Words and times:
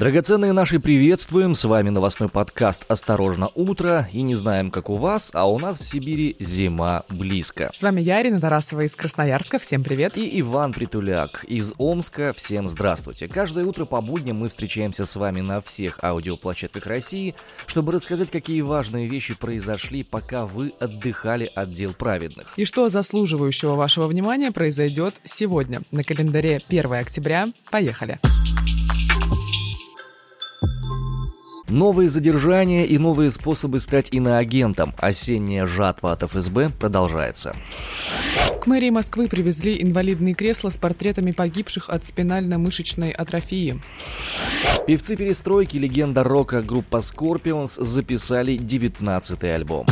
Драгоценные 0.00 0.54
наши 0.54 0.80
приветствуем, 0.80 1.54
с 1.54 1.62
вами 1.62 1.90
новостной 1.90 2.30
подкаст 2.30 2.86
«Осторожно, 2.88 3.50
утро» 3.54 4.08
и 4.10 4.22
не 4.22 4.34
знаем, 4.34 4.70
как 4.70 4.88
у 4.88 4.96
вас, 4.96 5.30
а 5.34 5.44
у 5.44 5.58
нас 5.58 5.78
в 5.78 5.84
Сибири 5.84 6.36
зима 6.38 7.02
близко. 7.10 7.70
С 7.74 7.82
вами 7.82 8.00
я, 8.00 8.22
Ирина 8.22 8.40
Тарасова 8.40 8.80
из 8.80 8.96
Красноярска, 8.96 9.58
всем 9.58 9.84
привет. 9.84 10.16
И 10.16 10.40
Иван 10.40 10.72
Притуляк 10.72 11.44
из 11.44 11.74
Омска, 11.76 12.32
всем 12.34 12.66
здравствуйте. 12.70 13.28
Каждое 13.28 13.66
утро 13.66 13.84
по 13.84 14.00
будням 14.00 14.38
мы 14.38 14.48
встречаемся 14.48 15.04
с 15.04 15.16
вами 15.16 15.42
на 15.42 15.60
всех 15.60 16.02
аудиоплощадках 16.02 16.86
России, 16.86 17.34
чтобы 17.66 17.92
рассказать, 17.92 18.30
какие 18.30 18.62
важные 18.62 19.06
вещи 19.06 19.34
произошли, 19.34 20.02
пока 20.02 20.46
вы 20.46 20.72
отдыхали 20.80 21.52
от 21.54 21.74
дел 21.74 21.92
праведных. 21.92 22.54
И 22.56 22.64
что 22.64 22.88
заслуживающего 22.88 23.74
вашего 23.74 24.06
внимания 24.06 24.50
произойдет 24.50 25.16
сегодня. 25.24 25.82
На 25.90 26.02
календаре 26.02 26.62
1 26.66 26.90
октября. 26.90 27.52
Поехали. 27.70 28.18
Новые 31.70 32.08
задержания 32.08 32.84
и 32.84 32.98
новые 32.98 33.30
способы 33.30 33.78
стать 33.78 34.08
иноагентом. 34.12 34.92
Осенняя 34.98 35.66
жатва 35.66 36.12
от 36.12 36.24
ФСБ 36.24 36.70
продолжается. 36.70 37.54
К 38.60 38.66
мэрии 38.66 38.90
Москвы 38.90 39.28
привезли 39.28 39.80
инвалидные 39.80 40.34
кресла 40.34 40.70
с 40.70 40.76
портретами 40.76 41.30
погибших 41.30 41.88
от 41.88 42.04
спинально-мышечной 42.04 43.10
атрофии. 43.12 43.80
Певцы 44.86 45.16
перестройки, 45.16 45.76
легенда 45.76 46.24
рока 46.24 46.60
группа 46.60 46.96
Scorpions 46.96 47.82
записали 47.82 48.58
19-й 48.58 49.54
альбом. 49.54 49.86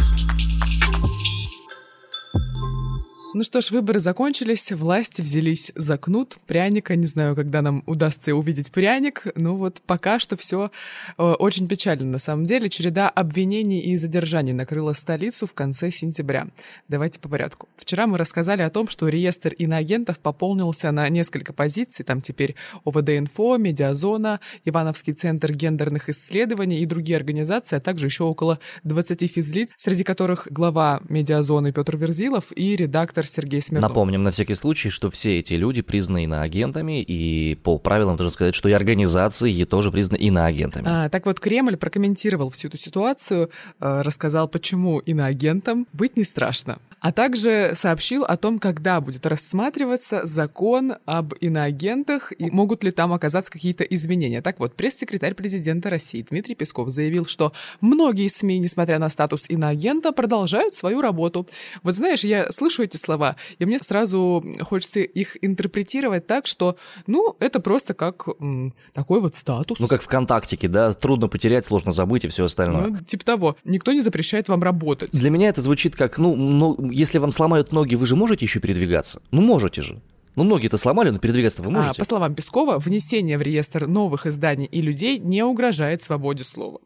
Ну 3.38 3.44
что 3.44 3.60
ж, 3.60 3.70
выборы 3.70 4.00
закончились, 4.00 4.72
власти 4.72 5.22
взялись 5.22 5.70
за 5.76 5.96
кнут, 5.96 6.34
пряника. 6.48 6.96
Не 6.96 7.06
знаю, 7.06 7.36
когда 7.36 7.62
нам 7.62 7.84
удастся 7.86 8.34
увидеть 8.34 8.72
пряник. 8.72 9.28
Ну 9.36 9.54
вот 9.54 9.80
пока 9.86 10.18
что 10.18 10.36
все 10.36 10.72
э, 11.16 11.22
очень 11.22 11.68
печально 11.68 12.04
на 12.06 12.18
самом 12.18 12.46
деле. 12.46 12.68
Череда 12.68 13.08
обвинений 13.08 13.78
и 13.78 13.96
задержаний 13.96 14.52
накрыла 14.52 14.92
столицу 14.92 15.46
в 15.46 15.54
конце 15.54 15.92
сентября. 15.92 16.48
Давайте 16.88 17.20
по 17.20 17.28
порядку. 17.28 17.68
Вчера 17.76 18.08
мы 18.08 18.18
рассказали 18.18 18.62
о 18.62 18.70
том, 18.70 18.88
что 18.88 19.06
реестр 19.06 19.52
иноагентов 19.52 20.18
пополнился 20.18 20.90
на 20.90 21.08
несколько 21.08 21.52
позиций. 21.52 22.04
Там 22.04 22.20
теперь 22.20 22.56
ОВД-инфо, 22.84 23.56
Медиазона, 23.56 24.40
Ивановский 24.64 25.12
центр 25.12 25.52
гендерных 25.52 26.08
исследований 26.08 26.80
и 26.80 26.86
другие 26.86 27.16
организации, 27.16 27.76
а 27.76 27.80
также 27.80 28.06
еще 28.06 28.24
около 28.24 28.58
20 28.82 29.30
физлиц, 29.30 29.74
среди 29.76 30.02
которых 30.02 30.48
глава 30.50 31.02
Медиазоны 31.08 31.70
Петр 31.70 31.96
Верзилов 31.96 32.46
и 32.56 32.74
редактор 32.74 33.27
Сергей 33.28 33.60
Смирнов. 33.60 33.90
Напомним 33.90 34.22
на 34.22 34.30
всякий 34.30 34.54
случай, 34.54 34.90
что 34.90 35.10
все 35.10 35.38
эти 35.38 35.54
люди 35.54 35.82
признаны 35.82 36.24
иноагентами, 36.24 37.02
и 37.02 37.54
по 37.56 37.78
правилам 37.78 38.16
должен 38.16 38.32
сказать, 38.32 38.54
что 38.54 38.68
и 38.68 38.72
организации 38.72 39.64
тоже 39.64 39.90
признаны 39.90 40.18
иноагентами. 40.18 40.86
А, 40.88 41.08
так 41.08 41.26
вот, 41.26 41.40
Кремль 41.40 41.76
прокомментировал 41.76 42.50
всю 42.50 42.68
эту 42.68 42.76
ситуацию, 42.76 43.50
э, 43.80 44.02
рассказал, 44.02 44.48
почему 44.48 44.98
иноагентам 44.98 45.86
быть 45.92 46.16
не 46.16 46.24
страшно 46.24 46.78
а 47.00 47.12
также 47.12 47.72
сообщил 47.74 48.24
о 48.24 48.36
том, 48.36 48.58
когда 48.58 49.00
будет 49.00 49.26
рассматриваться 49.26 50.26
закон 50.26 50.94
об 51.06 51.34
иноагентах 51.40 52.32
и 52.36 52.50
могут 52.50 52.82
ли 52.84 52.90
там 52.90 53.12
оказаться 53.12 53.50
какие-то 53.50 53.84
изменения. 53.84 54.42
Так 54.42 54.58
вот, 54.58 54.74
пресс-секретарь 54.74 55.34
президента 55.34 55.90
России 55.90 56.26
Дмитрий 56.28 56.54
Песков 56.54 56.88
заявил, 56.88 57.26
что 57.26 57.52
многие 57.80 58.28
СМИ, 58.28 58.58
несмотря 58.58 58.98
на 58.98 59.08
статус 59.08 59.48
иноагента, 59.48 60.12
продолжают 60.12 60.74
свою 60.74 61.00
работу. 61.00 61.46
Вот 61.82 61.94
знаешь, 61.94 62.24
я 62.24 62.50
слышу 62.50 62.82
эти 62.82 62.96
слова, 63.08 63.36
и 63.58 63.64
мне 63.64 63.78
сразу 63.78 64.44
хочется 64.60 65.00
их 65.00 65.36
интерпретировать 65.40 66.26
так, 66.26 66.46
что, 66.46 66.76
ну, 67.06 67.36
это 67.40 67.58
просто 67.58 67.94
как 67.94 68.28
м, 68.38 68.74
такой 68.92 69.20
вот 69.20 69.34
статус. 69.34 69.78
Ну, 69.78 69.88
как 69.88 70.02
ВКонтактике, 70.02 70.68
да, 70.68 70.92
трудно 70.92 71.28
потерять, 71.28 71.64
сложно 71.64 71.92
забыть 71.92 72.24
и 72.24 72.28
все 72.28 72.44
остальное. 72.44 72.88
Ну, 72.88 72.98
типа 72.98 73.24
того, 73.24 73.56
никто 73.64 73.94
не 73.94 74.02
запрещает 74.02 74.50
вам 74.50 74.62
работать. 74.62 75.10
Для 75.12 75.30
меня 75.30 75.48
это 75.48 75.62
звучит 75.62 75.96
как, 75.96 76.18
ну, 76.18 76.36
ну 76.36 76.90
если 76.90 77.16
вам 77.16 77.32
сломают 77.32 77.72
ноги, 77.72 77.94
вы 77.94 78.04
же 78.04 78.14
можете 78.14 78.44
еще 78.44 78.60
передвигаться? 78.60 79.22
Ну, 79.30 79.40
можете 79.40 79.80
же. 79.80 80.02
Ну, 80.36 80.44
ноги-то 80.44 80.76
сломали, 80.76 81.10
но 81.10 81.18
передвигаться 81.18 81.62
вы 81.62 81.70
можете. 81.70 81.94
А, 81.96 81.98
по 81.98 82.04
словам 82.04 82.34
Пескова, 82.34 82.78
внесение 82.78 83.38
в 83.38 83.42
реестр 83.42 83.86
новых 83.86 84.26
изданий 84.26 84.66
и 84.66 84.82
людей 84.82 85.18
не 85.18 85.42
угрожает 85.42 86.02
свободе 86.02 86.44
слова. 86.44 86.80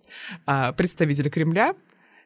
А 0.47 0.73
представитель 0.73 1.29
Кремля 1.31 1.75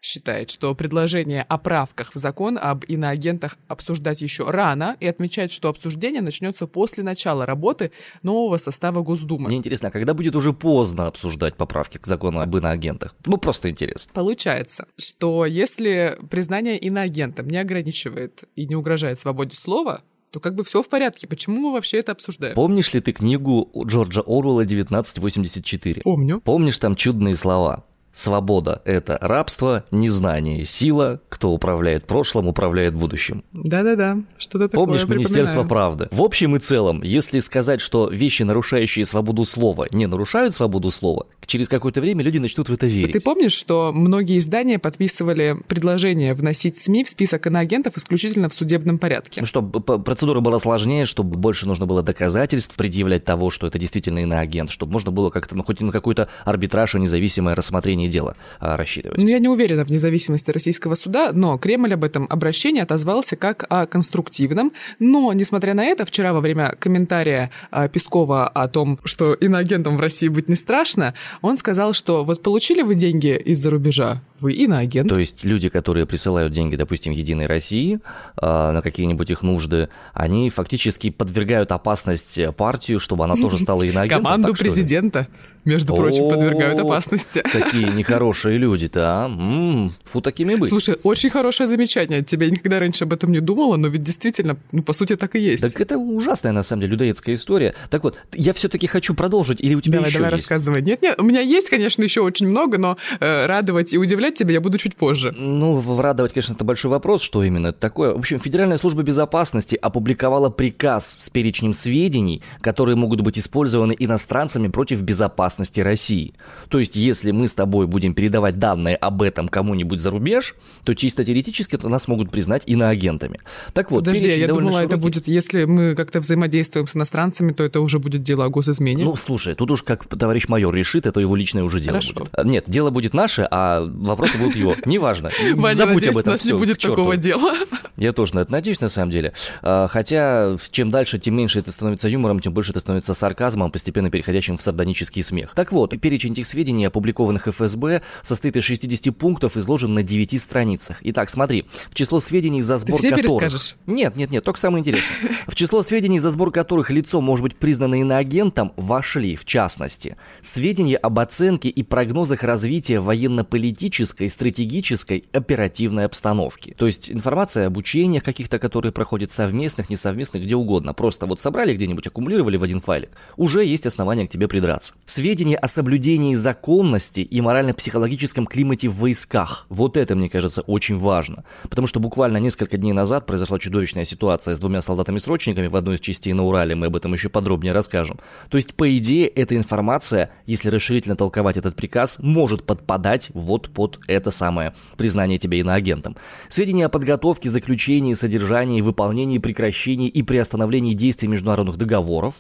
считает, 0.01 0.51
что 0.51 0.75
предложение 0.75 1.43
о 1.43 1.59
правках 1.59 2.15
в 2.15 2.19
закон 2.19 2.59
об 2.61 2.85
иноагентах 2.85 3.57
обсуждать 3.69 4.21
еще 4.21 4.51
рано 4.51 4.97
и 5.01 5.07
отмечает, 5.07 5.51
что 5.51 5.69
обсуждение 5.69 6.23
начнется 6.23 6.67
после 6.67 7.03
начала 7.03 7.47
работы 7.47 7.93
нового 8.23 8.57
состава 8.57 9.03
Госдумы. 9.03 9.49
Мне 9.49 9.59
интересно, 9.59 9.89
а 9.89 9.91
когда 9.91 10.15
будет 10.15 10.37
уже 10.37 10.53
поздно 10.53 11.07
обсуждать 11.07 11.57
поправки 11.57 11.99
к 11.99 12.07
закону 12.07 12.41
об 12.41 12.57
иноагентах? 12.57 13.15
Ну, 13.25 13.37
просто 13.37 13.71
интересно. 13.71 14.13
Получается, 14.15 14.87
что 14.97 15.47
если 15.47 16.19
признание 16.31 16.79
иноагентом 16.79 17.49
не 17.49 17.59
ограничивает 17.59 18.45
и 18.55 18.67
не 18.67 18.77
угрожает 18.77 19.19
свободе 19.19 19.57
слова, 19.57 20.03
то 20.31 20.41
как 20.41 20.55
бы 20.55 20.65
все 20.65 20.83
в 20.83 20.89
порядке. 20.89 21.27
Почему 21.27 21.61
мы 21.61 21.73
вообще 21.73 21.99
это 21.99 22.13
обсуждаем? 22.13 22.55
Помнишь 22.55 22.93
ли 22.93 23.01
ты 23.01 23.13
книгу 23.13 23.71
Джорджа 23.87 24.21
Оруэлла 24.21 24.65
«1984»? 24.65 26.01
Помню. 26.03 26.41
Помнишь 26.41 26.79
там 26.79 26.95
чудные 26.97 27.35
слова? 27.35 27.87
Свобода– 28.17 28.81
это 28.87 29.19
рабство, 29.21 29.85
незнание– 29.91 30.65
сила. 30.65 31.21
Кто 31.29 31.51
управляет 31.51 32.07
прошлым, 32.07 32.49
управляет 32.49 32.95
будущим. 32.95 33.45
Да-да-да, 33.53 34.17
что-то 34.39 34.71
такое 34.71 34.87
Помнишь 34.87 35.07
Министерство 35.07 35.65
правды? 35.65 36.09
В 36.11 36.23
общем 36.23 36.57
и 36.57 36.59
целом, 36.59 37.03
если 37.03 37.41
сказать, 37.41 37.83
что 37.83 38.09
вещи, 38.09 38.43
нарушающие 38.43 39.05
свободу 39.05 39.45
слова, 39.45 39.87
не 39.93 40.07
нарушают 40.07 40.55
свободу 40.55 40.91
слова, 40.91 41.27
через 41.45 41.69
какое-то 41.69 42.01
время 42.01 42.25
люди 42.25 42.39
начнут 42.39 42.71
в 42.71 42.73
это 42.73 42.87
верить. 42.87 43.13
Ты 43.13 43.21
помнишь, 43.21 43.53
что 43.53 43.93
многие 43.93 44.39
издания 44.39 44.79
подписывали 44.79 45.55
предложение 45.69 46.33
вносить 46.33 46.79
СМИ 46.79 47.05
в 47.05 47.11
список 47.11 47.47
иноагентов 47.47 47.99
исключительно 47.99 48.49
в 48.49 48.55
судебном 48.55 48.97
порядке? 48.97 49.43
Ну, 49.43 49.47
чтобы 49.47 49.81
процедура 49.81 50.41
была 50.41 50.59
сложнее, 50.59 51.05
чтобы 51.05 51.37
больше 51.37 51.67
нужно 51.67 51.85
было 51.85 52.03
доказательств 52.03 52.77
предъявлять 52.77 53.27
того, 53.27 53.51
что 53.51 53.67
это 53.67 53.79
действительно 53.79 54.21
иноагент, 54.21 54.71
чтобы 54.71 54.93
можно 54.93 55.11
было 55.11 55.29
как-то, 55.29 55.55
ну, 55.55 55.63
хоть 55.63 55.81
на 55.81 55.93
какой-то 55.93 56.29
арбитраж 56.47 56.95
и 56.95 56.99
независимое 56.99 57.55
рассмотрение 57.55 58.06
не 58.07 58.13
дело 58.13 58.37
а, 58.61 58.77
рассчитывать. 58.77 59.19
Ну, 59.19 59.29
я 59.29 59.39
не 59.39 59.49
уверена 59.49 59.85
в 59.85 59.91
независимости 59.91 60.51
российского 60.51 60.95
суда, 60.95 61.33
но 61.33 61.59
Кремль 61.59 61.95
об 61.95 62.05
этом 62.05 62.27
обращении 62.31 62.81
отозвался 62.81 63.37
как 63.37 63.67
о 63.69 63.87
конструктивном. 63.87 64.73
Но, 64.99 65.33
несмотря 65.33 65.75
на 65.75 65.85
это, 65.85 66.07
вчера 66.07 66.33
во 66.33 66.41
время 66.41 66.75
комментария 66.79 67.51
а, 67.71 67.89
Пескова 67.89 68.49
о 68.49 68.69
том, 68.69 68.99
что 69.05 69.35
иноагентам 69.35 69.97
в 69.97 70.01
России 70.01 70.29
быть 70.29 70.49
не 70.49 70.57
страшно, 70.57 71.15
он 71.43 71.57
сказал, 71.57 71.93
что 71.93 72.25
вот 72.25 72.43
получили 72.43 72.83
вы 72.83 72.95
деньги 72.95 73.37
из-за 73.37 73.71
рубежа, 73.71 74.23
вы 74.41 74.53
иноагент. 74.53 75.09
То 75.09 75.19
есть 75.19 75.45
люди, 75.45 75.69
которые 75.69 76.07
присылают 76.07 76.53
деньги, 76.53 76.77
допустим, 76.77 77.13
Единой 77.13 77.47
России 77.47 77.99
э, 78.41 78.47
на 78.73 78.83
какие-нибудь 78.83 79.31
их 79.31 79.43
нужды, 79.43 79.89
они 80.13 80.51
фактически 80.51 81.11
подвергают 81.11 81.73
опасность 81.73 82.39
партию, 82.57 83.01
чтобы 83.01 83.25
она 83.25 83.37
тоже 83.37 83.59
стала 83.59 83.83
иноагентом. 83.83 84.23
Команду 84.23 84.55
президента, 84.55 85.27
между 85.67 85.95
прочим, 85.95 86.31
подвергают 86.31 86.79
опасности. 86.79 87.43
Какие 87.53 87.91
нехорошие 87.91 88.57
люди-то, 88.57 89.01
а? 89.05 89.91
Фу, 90.05 90.21
такими 90.21 90.55
быть. 90.55 90.71
Слушай, 90.71 90.97
очень 91.03 91.29
хорошее 91.29 91.67
замечание. 91.67 92.23
Тебя 92.23 92.49
никогда 92.49 92.79
раньше 92.79 93.05
об 93.05 93.13
этом 93.13 93.33
не 93.33 93.41
думала, 93.41 93.77
но 93.77 93.89
ведь 93.89 94.05
действительно, 94.05 94.57
ну, 94.71 94.83
по 94.83 94.93
сути, 94.93 95.17
так 95.17 95.35
и 95.35 95.41
есть. 95.41 95.63
Так 95.63 95.79
это 95.81 95.99
ужасная, 95.99 96.53
на 96.53 96.63
самом 96.63 96.83
деле, 96.83 96.93
людоедская 96.93 97.35
история. 97.35 97.75
Так 97.91 98.05
вот, 98.05 98.21
я 98.33 98.53
все-таки 98.53 98.87
хочу 98.87 99.15
продолжить, 99.15 99.61
или 99.61 99.75
у 99.75 99.81
тебя 99.81 99.97
давай, 99.97 100.11
еще 100.11 100.19
давай, 100.21 100.35
есть? 100.35 100.49
рассказывай. 100.49 100.83
Нет, 100.83 101.03
нет, 101.03 101.21
у 101.21 101.25
меня 101.25 101.41
есть, 101.41 101.69
конечно, 101.69 102.03
еще 102.03 102.21
очень 102.21 102.49
много, 102.49 102.79
но 102.79 102.97
э, 103.19 103.47
радовать 103.47 103.93
и 103.93 103.99
удивлять 103.99 104.37
тебя 104.37 104.55
я 104.55 104.61
буду 104.61 104.79
чуть 104.79 104.95
позже. 104.95 105.33
Ну, 105.37 106.01
радовать, 106.01 106.33
конечно, 106.33 106.53
это 106.53 106.65
большой 106.65 106.93
вопрос, 106.93 107.23
что 107.23 107.43
именно 107.43 107.69
это 107.69 107.81
такое. 107.81 108.15
В 108.15 108.19
общем, 108.19 108.39
Федеральная 108.39 108.79
служба 108.79 109.03
безопасности 109.03 109.77
опубликовала 109.83 110.49
приказ 110.49 111.17
с 111.19 111.29
перечнем 111.29 111.73
сведений, 111.73 112.41
которые 112.61 112.95
могут 112.95 113.21
быть 113.23 113.37
использованы 113.37 113.97
иностранцами 113.99 114.69
против 114.69 115.01
безопасности 115.01 115.56
России. 115.83 116.35
То 116.69 116.79
есть, 116.79 116.97
если 116.97 117.31
мы 117.31 117.49
с 117.49 117.55
тобой 117.55 117.87
будем 117.87 118.15
передавать 118.15 118.59
данные 118.59 118.97
об 118.97 119.23
этом 119.23 119.49
кому-нибудь 119.49 120.01
за 120.01 120.11
рубеж, 120.11 120.55
то 120.85 120.95
чисто 120.95 121.25
теоретически 121.25 121.75
это 121.75 121.89
нас 121.89 122.09
могут 122.09 122.31
признать 122.31 122.63
иноагентами. 122.67 123.41
Так 123.73 123.91
вот, 123.91 124.01
Подожди, 124.01 124.29
я 124.29 124.49
думала, 124.49 124.73
широкий. 124.73 124.87
это 124.87 124.97
будет, 124.97 125.29
если 125.29 125.65
мы 125.65 125.95
как-то 125.95 126.21
взаимодействуем 126.21 126.87
с 126.89 126.97
иностранцами, 126.97 127.53
то 127.53 127.65
это 127.65 127.81
уже 127.81 127.99
будет 127.99 128.23
дело 128.23 128.45
о 128.45 128.49
госизмене. 128.49 129.05
Ну, 129.05 129.17
слушай, 129.17 129.55
тут 129.55 129.71
уж 129.71 129.83
как 129.83 130.07
товарищ 130.07 130.49
майор 130.49 130.75
решит, 130.75 131.07
это 131.07 131.21
его 131.21 131.37
личное 131.37 131.63
уже 131.65 131.81
дело 131.81 131.95
Хорошо. 131.95 132.15
будет. 132.15 132.45
Нет, 132.45 132.65
дело 132.67 132.91
будет 132.91 133.15
наше, 133.15 133.47
а 133.51 133.83
вопросы 133.87 134.39
будут 134.39 134.57
его. 134.57 134.75
Неважно. 134.85 135.31
Ваня, 135.55 135.77
Забудь 135.77 135.95
надеюсь, 135.97 136.15
об 136.15 136.19
этом. 136.19 136.31
у 136.31 136.35
нас 136.35 136.45
не 136.45 136.49
всё, 136.51 136.59
будет 136.59 136.79
такого 136.79 137.17
дела. 137.17 137.55
Я 137.97 138.13
тоже 138.13 138.35
на 138.35 138.41
это 138.41 138.53
надеюсь, 138.53 138.81
на 138.81 138.89
самом 138.89 139.11
деле. 139.11 139.33
А, 139.63 139.89
Хотя, 139.89 140.57
чем 140.71 140.91
дальше, 140.91 141.19
тем 141.19 141.35
меньше 141.35 141.59
это 141.59 141.73
становится 141.73 142.09
юмором, 142.09 142.41
тем 142.41 142.53
больше 142.53 142.73
это 142.73 142.81
становится 142.81 143.15
сарказмом, 143.15 143.71
постепенно 143.71 144.11
переходящим 144.11 144.57
в 144.59 144.63
сардонический 144.63 145.23
смех. 145.23 145.46
Сведениях. 145.47 145.55
Так 145.55 145.73
вот, 145.73 145.99
перечень 146.01 146.33
этих 146.33 146.47
сведений, 146.47 146.87
опубликованных 146.87 147.49
ФСБ, 147.49 148.03
состоит 148.23 148.57
из 148.57 148.65
60 148.65 149.17
пунктов, 149.17 149.57
изложен 149.57 149.95
на 149.95 150.03
9 150.03 150.41
страницах. 150.41 150.99
Итак, 151.03 151.31
смотри, 151.31 151.67
в 151.91 151.95
число 151.95 152.21
сведений, 152.21 152.63
за 152.63 152.79
сбор 152.79 153.01
Ты 153.01 153.13
все 153.13 153.23
которых... 153.23 153.77
Нет, 153.87 154.17
нет, 154.17 154.31
нет, 154.31 154.45
только 154.45 154.61
самое 154.61 154.81
интересное. 154.81 155.31
В 155.47 155.55
число 155.55 155.83
сведений, 155.83 156.19
за 156.19 156.31
сбор 156.31 156.51
которых 156.51 156.91
лицо 156.91 157.21
может 157.21 157.43
быть 157.43 157.57
признано 157.57 158.01
иноагентом, 158.01 158.73
вошли, 158.77 159.37
в 159.37 159.45
частности, 159.45 160.17
сведения 160.41 160.97
об 160.97 161.19
оценке 161.19 161.69
и 161.69 161.83
прогнозах 161.83 162.43
развития 162.43 163.01
военно-политической, 163.01 164.29
стратегической, 164.29 165.25
оперативной 165.33 166.05
обстановки. 166.05 166.75
То 166.77 166.87
есть 166.87 167.11
информация 167.11 167.67
об 167.67 167.77
учениях 167.77 168.23
каких-то, 168.23 168.59
которые 168.59 168.93
проходят 168.93 169.31
совместных, 169.31 169.91
несовместных, 169.91 170.43
где 170.43 170.57
угодно. 170.57 170.95
Просто 170.95 171.27
вот 171.27 171.41
собрали 171.41 171.75
где-нибудь, 171.75 172.07
аккумулировали 172.07 172.57
в 172.57 172.63
один 172.63 172.81
файлик. 172.81 173.11
Уже 173.37 173.65
есть 173.65 173.87
основания 173.87 174.27
к 174.27 174.31
тебе 174.31 174.49
придраться. 174.49 174.95
Сведения 175.05 175.36
о 175.37 175.69
соблюдении 175.69 176.35
законности 176.35 177.21
и 177.21 177.41
морально-психологическом 177.41 178.47
климате 178.47 178.89
в 178.89 178.97
войсках. 178.97 179.67
Вот 179.69 179.97
это, 179.97 180.15
мне 180.15 180.29
кажется, 180.29 180.63
очень 180.63 180.97
важно. 180.97 181.45
Потому 181.69 181.87
что 181.87 182.01
буквально 182.01 182.39
несколько 182.39 182.77
дней 182.77 182.93
назад 182.93 183.27
произошла 183.27 183.59
чудовищная 183.59 184.05
ситуация 184.05 184.55
с 184.55 184.59
двумя 184.59 184.81
солдатами-срочниками 184.83 185.67
в 185.67 185.77
одной 185.77 185.97
из 185.97 186.01
частей 186.01 186.33
на 186.33 186.45
Урале. 186.45 186.75
Мы 186.75 186.87
об 186.87 186.97
этом 186.97 187.13
еще 187.13 187.29
подробнее 187.29 187.73
расскажем. 187.73 188.19
То 188.49 188.57
есть, 188.57 188.75
по 188.75 188.97
идее, 188.97 189.27
эта 189.27 189.57
информация, 189.57 190.31
если 190.47 190.69
расширительно 190.71 191.17
толковать 191.17 191.57
этот 191.57 191.77
приказ, 191.77 192.19
может 192.21 192.65
подпадать 192.65 193.31
вот 193.35 193.69
под 193.71 194.01
это 194.07 194.31
самое 194.31 194.75
признание 194.97 195.39
тебя 195.39 195.59
иноагентом. 195.59 196.17
Сведения 196.49 196.87
о 196.87 196.89
подготовке, 196.89 197.49
заключении, 197.49 198.15
содержании, 198.15 198.81
выполнении, 198.81 199.39
прекращении 199.39 200.09
и 200.09 200.23
приостановлении 200.23 200.95
действий 200.95 201.29
международных 201.29 201.77
договоров, 201.77 202.37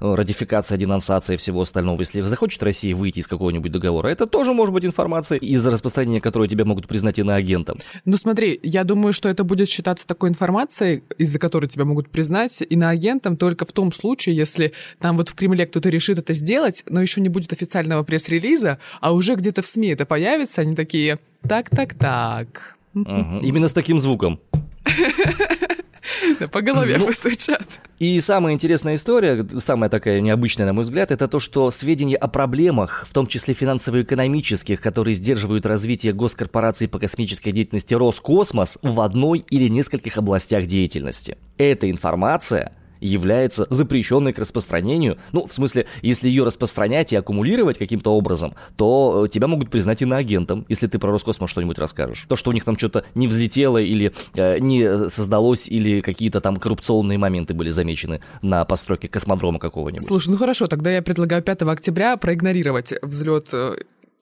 э, 0.00 0.14
ратификация, 0.14 0.78
денонсация 0.78 1.34
и 1.34 1.36
всего 1.36 1.60
остального. 1.62 2.00
Если 2.00 2.20
захочет 2.28 2.62
Россия 2.62 2.94
выйти 2.94 3.20
из 3.20 3.26
какого-нибудь 3.26 3.70
договора, 3.70 4.08
это 4.08 4.26
тоже 4.26 4.52
может 4.52 4.72
быть 4.72 4.84
информация, 4.84 5.38
из-за 5.38 5.70
распространения 5.70 6.20
которой 6.20 6.48
тебя 6.48 6.64
могут 6.64 6.86
признать 6.88 7.18
иноагентом. 7.18 7.80
Ну 8.04 8.16
смотри, 8.16 8.58
я 8.62 8.84
думаю, 8.84 9.12
что 9.12 9.28
это 9.28 9.44
будет 9.44 9.68
считаться 9.68 10.06
такой 10.06 10.28
информацией, 10.30 11.02
из-за 11.18 11.38
которой 11.38 11.66
тебя 11.66 11.84
могут 11.84 12.10
признать 12.10 12.62
иноагентом 12.68 13.36
только 13.36 13.64
в 13.66 13.72
том 13.72 13.92
случае, 13.92 14.36
если 14.36 14.72
там 14.98 15.16
вот 15.16 15.28
в 15.28 15.34
Кремле 15.34 15.66
кто-то 15.66 15.88
решит 15.88 16.18
это 16.18 16.34
сделать, 16.34 16.84
но 16.88 17.00
еще 17.00 17.20
не 17.20 17.28
будет 17.28 17.52
официального 17.52 18.02
пресс-релиза, 18.02 18.78
а 19.00 19.12
уже 19.12 19.34
где-то 19.34 19.62
в 19.62 19.66
СМИ 19.66 19.88
это 19.88 20.06
появится, 20.06 20.62
они 20.62 20.74
такие, 20.74 21.18
так-так-так. 21.46 22.76
Мгм. 22.94 23.40
Именно 23.40 23.68
с 23.68 23.72
таким 23.72 23.98
звуком. 23.98 24.40
По 26.52 26.62
голове 26.62 26.96
Ну, 26.98 27.06
постучат. 27.06 27.66
И 27.98 28.20
самая 28.20 28.54
интересная 28.54 28.96
история, 28.96 29.46
самая 29.60 29.90
такая 29.90 30.20
необычная, 30.20 30.66
на 30.66 30.72
мой 30.72 30.84
взгляд, 30.84 31.10
это 31.10 31.26
то, 31.28 31.40
что 31.40 31.70
сведения 31.70 32.16
о 32.16 32.28
проблемах, 32.28 33.06
в 33.08 33.12
том 33.12 33.26
числе 33.26 33.54
финансово-экономических, 33.54 34.80
которые 34.80 35.14
сдерживают 35.14 35.66
развитие 35.66 36.12
госкорпораций 36.12 36.88
по 36.88 36.98
космической 36.98 37.50
деятельности 37.50 37.94
Роскосмос 37.94 38.78
в 38.82 39.00
одной 39.00 39.44
или 39.50 39.68
нескольких 39.68 40.16
областях 40.16 40.66
деятельности. 40.66 41.38
Эта 41.56 41.90
информация 41.90 42.72
является 43.00 43.66
запрещенной 43.70 44.32
к 44.32 44.38
распространению. 44.38 45.18
Ну, 45.32 45.46
в 45.46 45.52
смысле, 45.52 45.86
если 46.02 46.28
ее 46.28 46.44
распространять 46.44 47.12
и 47.12 47.16
аккумулировать 47.16 47.78
каким-то 47.78 48.10
образом, 48.10 48.54
то 48.76 49.24
э, 49.26 49.28
тебя 49.28 49.46
могут 49.46 49.70
признать 49.70 50.02
иноагентом, 50.02 50.64
если 50.68 50.86
ты 50.86 50.98
про 50.98 51.10
Роскосмос 51.10 51.50
что-нибудь 51.50 51.78
расскажешь. 51.78 52.26
То, 52.28 52.36
что 52.36 52.50
у 52.50 52.52
них 52.52 52.64
там 52.64 52.76
что-то 52.76 53.04
не 53.14 53.28
взлетело 53.28 53.78
или 53.78 54.12
э, 54.36 54.58
не 54.58 55.08
создалось, 55.08 55.68
или 55.68 56.00
какие-то 56.00 56.40
там 56.40 56.56
коррупционные 56.56 57.18
моменты 57.18 57.54
были 57.54 57.70
замечены 57.70 58.20
на 58.42 58.64
постройке 58.64 59.08
космодрома 59.08 59.58
какого-нибудь. 59.58 60.06
Слушай, 60.06 60.30
ну 60.30 60.36
хорошо, 60.36 60.66
тогда 60.66 60.90
я 60.90 61.02
предлагаю 61.02 61.42
5 61.42 61.62
октября 61.62 62.16
проигнорировать 62.16 62.94
взлет 63.02 63.48
э, 63.52 63.76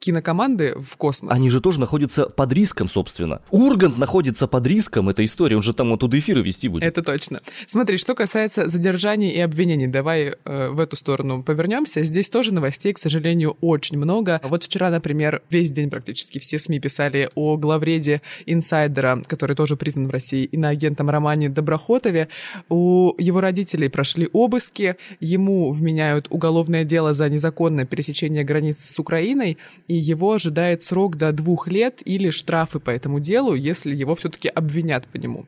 кинокоманды 0.07 0.75
в 0.79 0.95
космос. 0.95 1.35
Они 1.35 1.49
же 1.49 1.59
тоже 1.59 1.81
находятся 1.81 2.29
под 2.29 2.53
риском, 2.53 2.89
собственно. 2.89 3.41
Ургант 3.51 3.97
находится 3.97 4.47
под 4.47 4.65
риском 4.65 5.09
этой 5.09 5.25
истории, 5.25 5.55
он 5.55 5.61
же 5.61 5.73
там 5.73 5.91
оттуда 5.91 6.17
эфиры 6.17 6.41
вести 6.41 6.69
будет. 6.69 6.83
Это 6.83 7.03
точно. 7.03 7.41
Смотри, 7.67 7.97
что 7.97 8.15
касается 8.15 8.69
задержаний 8.69 9.31
и 9.31 9.41
обвинений, 9.41 9.87
давай 9.87 10.35
э, 10.45 10.69
в 10.69 10.79
эту 10.79 10.95
сторону 10.95 11.43
повернемся. 11.43 12.03
Здесь 12.03 12.29
тоже 12.29 12.53
новостей, 12.53 12.93
к 12.93 12.99
сожалению, 12.99 13.57
очень 13.59 13.97
много. 13.97 14.39
Вот 14.45 14.63
вчера, 14.63 14.89
например, 14.89 15.41
весь 15.49 15.71
день 15.71 15.89
практически 15.89 16.39
все 16.39 16.57
СМИ 16.57 16.79
писали 16.79 17.29
о 17.35 17.57
главреде 17.57 18.21
инсайдера, 18.45 19.21
который 19.27 19.57
тоже 19.57 19.75
признан 19.75 20.07
в 20.07 20.11
России 20.11 20.45
иноагентом 20.45 21.09
Романе 21.09 21.49
Доброхотове. 21.49 22.29
У 22.69 23.13
его 23.17 23.41
родителей 23.41 23.89
прошли 23.89 24.29
обыски, 24.31 24.95
ему 25.19 25.69
вменяют 25.71 26.27
уголовное 26.29 26.85
дело 26.85 27.13
за 27.13 27.27
незаконное 27.27 27.85
пересечение 27.85 28.45
границ 28.45 28.79
с 28.79 28.97
Украиной, 28.99 29.57
и 29.89 29.96
его 29.97 30.33
ожидает 30.33 30.83
срок 30.83 31.17
до 31.17 31.31
двух 31.31 31.67
лет 31.67 32.01
или 32.05 32.29
штрафы 32.29 32.79
по 32.79 32.89
этому 32.89 33.19
делу, 33.19 33.53
если 33.53 33.95
его 33.95 34.15
все-таки 34.15 34.47
обвинят 34.47 35.07
по 35.07 35.17
нему. 35.17 35.45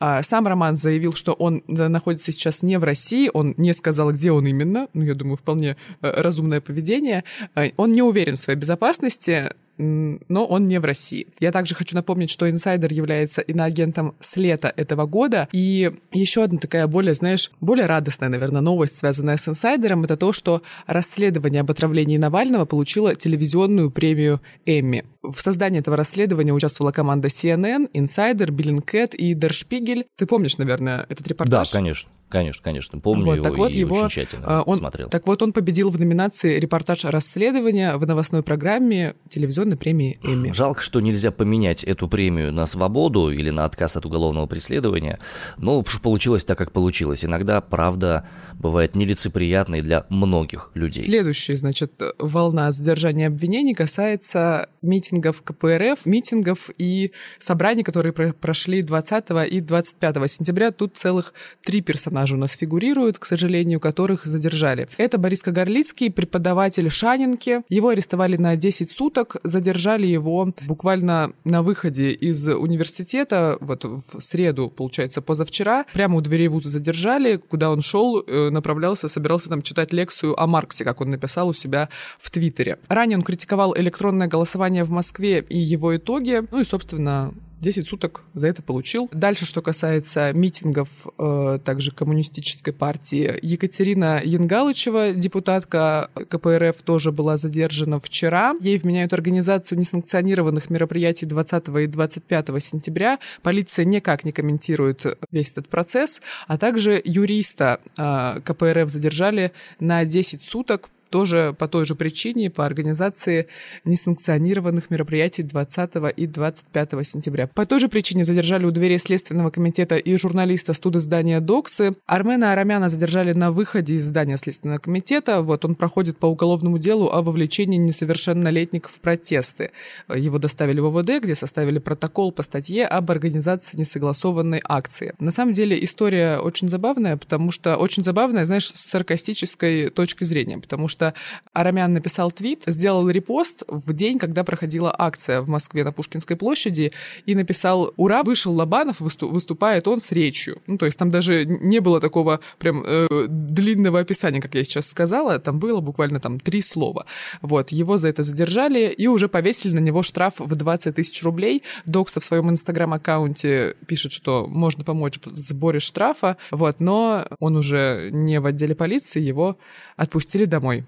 А, 0.00 0.22
Сам 0.22 0.46
Роман 0.46 0.76
заявил, 0.76 1.14
что 1.14 1.32
он 1.32 1.62
находится 1.66 2.32
сейчас 2.32 2.62
не 2.62 2.78
в 2.78 2.84
России, 2.84 3.30
он 3.32 3.54
не 3.56 3.72
сказал, 3.72 4.12
где 4.12 4.32
он 4.32 4.46
именно, 4.46 4.88
ну, 4.92 5.02
я 5.02 5.14
думаю, 5.14 5.36
вполне 5.36 5.76
э, 6.00 6.20
разумное 6.20 6.60
поведение. 6.60 7.24
А, 7.54 7.66
Он 7.76 7.92
не 7.92 8.02
уверен 8.02 8.36
в 8.36 8.40
своей 8.40 8.58
безопасности, 8.58 9.52
но 9.78 10.46
он 10.46 10.68
не 10.68 10.78
в 10.78 10.84
России. 10.84 11.26
Я 11.40 11.52
также 11.52 11.74
хочу 11.74 11.94
напомнить, 11.96 12.30
что 12.30 12.48
инсайдер 12.48 12.92
является 12.92 13.40
иноагентом 13.40 14.14
с 14.20 14.36
лета 14.36 14.72
этого 14.76 15.06
года. 15.06 15.48
И 15.52 15.90
еще 16.12 16.44
одна 16.44 16.58
такая 16.58 16.86
более, 16.86 17.14
знаешь, 17.14 17.50
более 17.60 17.86
радостная, 17.86 18.28
наверное, 18.28 18.60
новость, 18.60 18.98
связанная 18.98 19.36
с 19.36 19.48
инсайдером, 19.48 20.04
это 20.04 20.16
то, 20.16 20.32
что 20.32 20.62
расследование 20.86 21.60
об 21.62 21.70
отравлении 21.70 22.16
Навального 22.18 22.64
получило 22.64 23.14
телевизионную 23.14 23.90
премию 23.90 24.40
Эмми. 24.66 25.04
В 25.22 25.40
создании 25.40 25.80
этого 25.80 25.96
расследования 25.96 26.52
участвовала 26.52 26.92
команда 26.92 27.28
CNN, 27.28 27.90
Insider, 27.92 28.48
Billingcat 28.48 29.14
и 29.16 29.34
Spiegel. 29.34 30.04
Ты 30.16 30.26
помнишь, 30.26 30.58
наверное, 30.58 31.06
этот 31.08 31.20
Да, 31.26 31.30
репортаж? 31.30 31.70
конечно, 31.70 32.10
конечно, 32.32 32.62
конечно. 32.64 32.98
Помню 32.98 33.26
Вот, 33.26 33.34
его 33.36 33.44
так 33.44 33.56
вот, 33.56 33.70
и 33.70 33.78
его, 33.78 33.96
очень 33.96 34.08
тщательно 34.08 34.44
а, 34.46 34.62
он, 34.62 34.78
смотрел. 34.78 35.08
Так 35.08 35.26
вот, 35.26 35.42
он 35.42 35.52
победил 35.52 35.90
в 35.90 35.98
номинации 35.98 36.58
«Репортаж 36.58 37.04
расследования» 37.04 37.96
в 37.96 38.06
новостной 38.06 38.42
программе 38.42 39.14
телевизионной 39.28 39.76
премии 39.76 40.18
«Эмми». 40.22 40.50
Жалко, 40.52 40.80
что 40.80 41.00
нельзя 41.00 41.30
поменять 41.30 41.84
эту 41.84 42.08
премию 42.08 42.52
на 42.52 42.66
свободу 42.66 43.30
или 43.30 43.50
на 43.50 43.64
отказ 43.66 43.96
от 43.96 44.06
уголовного 44.06 44.46
преследования. 44.46 45.18
Но 45.58 45.84
получилось 46.02 46.44
так, 46.44 46.58
как 46.58 46.72
получилось. 46.72 47.24
Иногда 47.24 47.60
правда 47.60 48.26
бывает 48.54 48.96
нелицеприятной 48.96 49.82
для 49.82 50.06
многих 50.08 50.70
людей. 50.74 51.02
Следующая, 51.02 51.56
значит, 51.56 52.00
волна 52.18 52.72
задержания 52.72 53.26
обвинений 53.26 53.74
касается 53.74 54.68
митингов 54.80 55.42
КПРФ, 55.42 56.06
митингов 56.06 56.70
и 56.78 57.12
собраний, 57.38 57.82
которые 57.82 58.12
про- 58.12 58.32
прошли 58.32 58.82
20 58.82 59.46
и 59.48 59.60
25 59.60 60.28
сентября. 60.28 60.70
Тут 60.70 60.96
целых 60.96 61.34
три 61.62 61.82
персонажа 61.82 62.21
у 62.30 62.36
нас 62.36 62.52
фигурируют, 62.52 63.18
к 63.18 63.24
сожалению, 63.24 63.80
которых 63.80 64.26
задержали. 64.26 64.88
Это 64.96 65.18
Борис 65.18 65.42
Кагарлицкий, 65.42 66.10
преподаватель 66.10 66.90
Шанинки. 66.90 67.62
Его 67.68 67.88
арестовали 67.88 68.36
на 68.36 68.56
10 68.56 68.90
суток, 68.90 69.36
задержали 69.42 70.06
его 70.06 70.52
буквально 70.62 71.32
на 71.44 71.62
выходе 71.62 72.10
из 72.12 72.46
университета, 72.46 73.56
вот 73.60 73.84
в 73.84 74.20
среду, 74.20 74.68
получается, 74.68 75.22
позавчера. 75.22 75.84
Прямо 75.92 76.16
у 76.16 76.20
дверей 76.20 76.48
вуза 76.48 76.70
задержали, 76.70 77.36
куда 77.36 77.70
он 77.70 77.82
шел, 77.82 78.20
э, 78.20 78.50
направлялся, 78.50 79.08
собирался 79.08 79.48
там 79.48 79.62
читать 79.62 79.92
лекцию 79.92 80.40
о 80.40 80.46
Марксе, 80.46 80.84
как 80.84 81.00
он 81.00 81.10
написал 81.10 81.48
у 81.48 81.52
себя 81.52 81.88
в 82.20 82.30
Твиттере. 82.30 82.78
Ранее 82.88 83.18
он 83.18 83.24
критиковал 83.24 83.74
электронное 83.76 84.28
голосование 84.28 84.84
в 84.84 84.90
Москве 84.90 85.44
и 85.48 85.58
его 85.58 85.96
итоги. 85.96 86.42
Ну 86.50 86.60
и, 86.60 86.64
собственно, 86.64 87.34
10 87.62 87.86
суток 87.86 88.24
за 88.34 88.48
это 88.48 88.60
получил. 88.60 89.08
Дальше, 89.12 89.46
что 89.46 89.62
касается 89.62 90.32
митингов 90.32 90.88
э, 91.16 91.60
также 91.64 91.92
коммунистической 91.92 92.72
партии, 92.72 93.38
Екатерина 93.40 94.20
Янгалычева, 94.22 95.12
депутатка 95.12 96.10
КПРФ, 96.14 96.82
тоже 96.82 97.12
была 97.12 97.36
задержана 97.36 98.00
вчера. 98.00 98.54
Ей 98.60 98.78
вменяют 98.78 99.12
организацию 99.12 99.78
несанкционированных 99.78 100.70
мероприятий 100.70 101.24
20 101.24 101.68
и 101.68 101.86
25 101.86 102.48
сентября. 102.62 103.20
Полиция 103.42 103.84
никак 103.84 104.24
не 104.24 104.32
комментирует 104.32 105.18
весь 105.30 105.52
этот 105.52 105.68
процесс. 105.68 106.20
А 106.48 106.58
также 106.58 107.00
юриста 107.04 107.80
э, 107.96 108.40
КПРФ 108.44 108.90
задержали 108.90 109.52
на 109.78 110.04
10 110.04 110.42
суток 110.42 110.90
тоже 111.12 111.54
по 111.56 111.68
той 111.68 111.84
же 111.84 111.94
причине, 111.94 112.50
по 112.50 112.66
организации 112.66 113.46
несанкционированных 113.84 114.90
мероприятий 114.90 115.42
20 115.42 115.90
и 116.16 116.26
25 116.26 117.06
сентября. 117.06 117.46
По 117.46 117.66
той 117.66 117.78
же 117.80 117.88
причине 117.88 118.24
задержали 118.24 118.64
у 118.64 118.70
дверей 118.70 118.98
Следственного 118.98 119.50
комитета 119.50 119.96
и 119.96 120.16
журналиста 120.16 120.72
студоиздания 120.72 121.40
«Доксы». 121.40 121.94
Армена 122.06 122.52
Арамяна 122.52 122.88
задержали 122.88 123.34
на 123.34 123.52
выходе 123.52 123.94
из 123.94 124.06
здания 124.06 124.38
Следственного 124.38 124.78
комитета. 124.78 125.42
Вот 125.42 125.64
он 125.66 125.74
проходит 125.74 126.16
по 126.16 126.26
уголовному 126.26 126.78
делу 126.78 127.10
о 127.10 127.20
вовлечении 127.20 127.76
несовершеннолетних 127.76 128.88
в 128.88 128.98
протесты. 129.00 129.70
Его 130.08 130.38
доставили 130.38 130.80
в 130.80 130.86
ОВД, 130.86 131.22
где 131.22 131.34
составили 131.34 131.78
протокол 131.78 132.32
по 132.32 132.42
статье 132.42 132.86
об 132.86 133.10
организации 133.10 133.76
несогласованной 133.76 134.62
акции. 134.64 135.12
На 135.18 135.30
самом 135.30 135.52
деле 135.52 135.84
история 135.84 136.38
очень 136.38 136.70
забавная, 136.70 137.18
потому 137.18 137.52
что 137.52 137.76
очень 137.76 138.02
забавная, 138.02 138.46
знаешь, 138.46 138.70
с 138.72 138.90
саркастической 138.90 139.90
точки 139.90 140.24
зрения, 140.24 140.58
потому 140.58 140.88
что 140.88 141.01
что 141.02 141.14
Арамян 141.52 141.92
написал 141.92 142.30
твит, 142.30 142.62
сделал 142.66 143.10
репост 143.10 143.64
в 143.66 143.92
день, 143.92 144.18
когда 144.18 144.44
проходила 144.44 144.94
акция 144.96 145.40
в 145.42 145.48
Москве 145.48 145.84
на 145.84 145.92
Пушкинской 145.92 146.36
площади, 146.36 146.92
и 147.26 147.34
написал 147.34 147.92
«Ура, 147.96 148.22
вышел 148.22 148.54
Лобанов, 148.54 149.00
выступает 149.00 149.88
он 149.88 150.00
с 150.00 150.12
речью». 150.12 150.62
Ну, 150.66 150.78
то 150.78 150.86
есть 150.86 150.98
там 150.98 151.10
даже 151.10 151.44
не 151.44 151.80
было 151.80 152.00
такого 152.00 152.40
прям 152.58 152.84
э, 152.86 153.26
длинного 153.28 154.00
описания, 154.00 154.40
как 154.40 154.54
я 154.54 154.64
сейчас 154.64 154.88
сказала, 154.88 155.38
там 155.38 155.58
было 155.58 155.80
буквально 155.80 156.20
там 156.20 156.38
три 156.38 156.62
слова. 156.62 157.04
Вот, 157.42 157.72
его 157.72 157.98
за 157.98 158.08
это 158.08 158.22
задержали 158.22 158.88
и 158.88 159.08
уже 159.08 159.28
повесили 159.28 159.74
на 159.74 159.80
него 159.80 160.02
штраф 160.02 160.34
в 160.38 160.54
20 160.54 160.94
тысяч 160.94 161.22
рублей. 161.22 161.62
Докса 161.84 162.20
в 162.20 162.24
своем 162.24 162.48
инстаграм-аккаунте 162.50 163.76
пишет, 163.86 164.12
что 164.12 164.46
можно 164.46 164.84
помочь 164.84 165.18
в 165.22 165.36
сборе 165.36 165.80
штрафа, 165.80 166.36
вот, 166.50 166.80
но 166.80 167.26
он 167.40 167.56
уже 167.56 168.10
не 168.12 168.40
в 168.40 168.46
отделе 168.46 168.74
полиции, 168.74 169.20
его 169.20 169.58
отпустили 169.96 170.44
домой. 170.44 170.84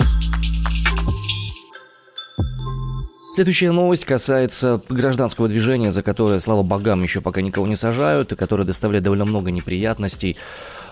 Следующая 3.35 3.73
новость 3.73 4.05
касается 4.05 4.81
гражданского 4.88 5.49
движения, 5.49 5.91
за 5.91 6.05
которое, 6.05 6.38
слава 6.38 6.62
богам, 6.62 7.03
еще 7.03 7.21
пока 7.21 7.41
никого 7.41 7.67
не 7.67 7.75
сажают, 7.75 8.31
и 8.31 8.37
которое 8.37 8.62
доставляет 8.62 9.03
довольно 9.03 9.25
много 9.25 9.50
неприятностей. 9.50 10.37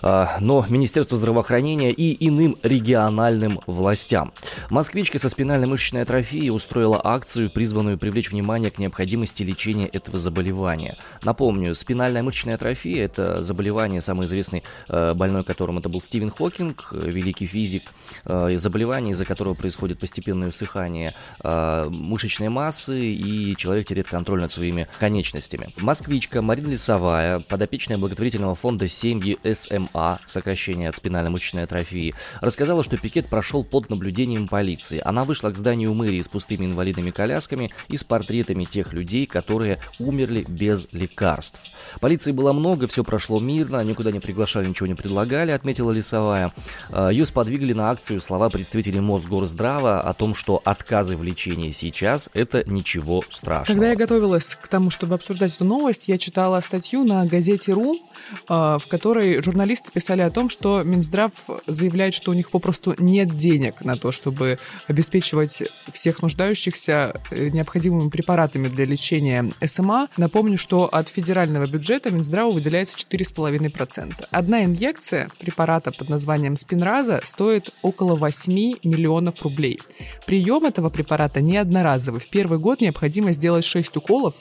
А, 0.05 0.37
но 0.41 0.65
Министерство 0.67 1.15
здравоохранения 1.17 1.93
и 1.93 2.27
иным 2.27 2.57
региональным 2.61 3.61
властям. 3.65 4.33
Москвичка 4.69 5.17
со 5.17 5.29
спинальной 5.29 5.67
мышечной 5.67 6.01
атрофией 6.01 6.49
устроила 6.49 6.99
акцию, 7.01 7.49
призванную 7.49 7.97
привлечь 7.97 8.31
внимание 8.31 8.69
к 8.69 8.77
необходимости 8.77 9.43
лечения 9.43 9.87
этого 9.87 10.17
заболевания. 10.17 10.97
Напомню, 11.23 11.73
спинальная 11.73 12.21
мышечная 12.21 12.55
атрофия– 12.55 13.05
это 13.05 13.43
заболевание, 13.43 14.01
самый 14.01 14.25
известный 14.25 14.63
э, 14.89 15.13
больной 15.13 15.45
которым 15.45 15.77
это 15.77 15.87
был 15.87 16.01
Стивен 16.01 16.29
Хокинг, 16.29 16.89
великий 16.91 17.45
физик, 17.45 17.83
э, 18.25 18.57
заболевание, 18.57 19.13
из-за 19.13 19.23
которого 19.23 19.53
происходит 19.53 19.99
постепенное 19.99 20.49
усыхание 20.49 21.15
э, 21.41 21.87
мышечной 22.33 22.49
массы, 22.49 23.11
и 23.11 23.55
человек 23.57 23.85
теряет 23.85 24.07
контроль 24.07 24.41
над 24.41 24.51
своими 24.51 24.87
конечностями. 24.99 25.69
Москвичка 25.77 26.41
Марина 26.41 26.69
Лисовая, 26.69 27.39
подопечная 27.41 27.97
благотворительного 27.99 28.55
фонда 28.55 28.87
«Семьи 28.87 29.37
СМ 29.43 29.87
а, 29.93 30.19
сокращение 30.25 30.89
от 30.89 30.95
спинально-мышечной 30.95 31.63
атрофии, 31.63 32.15
рассказала, 32.41 32.83
что 32.83 32.97
пикет 32.97 33.27
прошел 33.27 33.63
под 33.63 33.89
наблюдением 33.89 34.47
полиции. 34.47 34.99
Она 35.05 35.25
вышла 35.25 35.51
к 35.51 35.57
зданию 35.57 35.93
мэрии 35.93 36.21
с 36.21 36.27
пустыми 36.27 36.65
инвалидными 36.65 37.11
колясками 37.11 37.71
и 37.87 37.97
с 37.97 38.03
портретами 38.03 38.65
тех 38.65 38.93
людей, 38.93 39.27
которые 39.27 39.79
умерли 39.99 40.43
без 40.47 40.87
лекарств. 40.91 41.59
Полиции 41.99 42.31
было 42.31 42.51
много, 42.53 42.87
все 42.87 43.03
прошло 43.03 43.39
мирно, 43.39 43.83
никуда 43.83 44.11
не 44.11 44.19
приглашали, 44.19 44.67
ничего 44.67 44.87
не 44.87 44.95
предлагали, 44.95 45.51
отметила 45.51 45.91
Лисовая. 45.91 46.51
А, 46.89 47.09
Ее 47.09 47.25
сподвигли 47.25 47.73
на 47.73 47.91
акцию 47.91 48.19
слова 48.19 48.49
представителей 48.49 49.01
Мосгорздрава 49.01 50.01
о 50.01 50.13
том, 50.13 50.33
что 50.33 50.61
отказы 50.65 51.15
в 51.15 51.23
лечении 51.23 51.69
сейчас– 51.69 52.22
это 52.33 52.63
ничего 52.69 53.23
страшного. 53.29 53.65
Когда 53.65 53.89
я 53.89 53.95
готовилась 53.95 54.57
к 54.59 54.67
тому, 54.67 54.89
чтобы 54.89 55.15
обсуждать 55.15 55.55
эту 55.55 55.65
новость, 55.65 56.07
я 56.07 56.17
читала 56.17 56.59
статью 56.59 57.03
на 57.03 57.25
газете 57.25 57.73
«Ру», 57.73 57.99
а, 58.47 58.77
в 58.77 58.87
которой 58.87 59.41
журналисты 59.41 59.91
писали 59.91 60.21
о 60.21 60.31
том, 60.31 60.49
что 60.49 60.83
Минздрав 60.83 61.31
заявляет, 61.67 62.13
что 62.13 62.31
у 62.31 62.33
них 62.33 62.51
попросту 62.51 62.95
нет 62.97 63.35
денег 63.35 63.81
на 63.81 63.97
то, 63.97 64.11
чтобы 64.11 64.59
обеспечивать 64.87 65.63
всех 65.91 66.21
нуждающихся 66.21 67.21
э, 67.31 67.49
необходимыми 67.49 68.09
препаратами 68.09 68.67
для 68.67 68.85
лечения 68.85 69.51
СМА. 69.63 70.09
Напомню, 70.17 70.57
что 70.57 70.85
от 70.85 71.09
федерального 71.09 71.67
бюджета 71.67 72.11
Минздраву 72.11 72.51
выделяется 72.51 72.95
4,5%. 72.95 74.25
Одна 74.31 74.63
инъекция 74.63 75.29
препарата 75.39 75.91
под 75.91 76.09
названием 76.09 76.57
спинраза 76.57 77.21
стоит 77.23 77.71
около 77.81 78.15
8 78.15 78.53
миллионов 78.83 79.41
рублей. 79.43 79.79
Прием 80.25 80.65
этого 80.65 80.89
препарата 80.89 81.41
не 81.41 81.57
одноразовый. 81.57 82.12
В 82.19 82.29
первый 82.29 82.59
год 82.59 82.81
необходимо 82.81 83.31
сделать 83.31 83.65
6 83.65 83.97
уколов. 83.97 84.35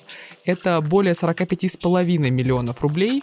Это 0.44 0.80
более 0.80 1.14
45,5 1.14 2.18
миллионов 2.30 2.82
рублей. 2.82 3.22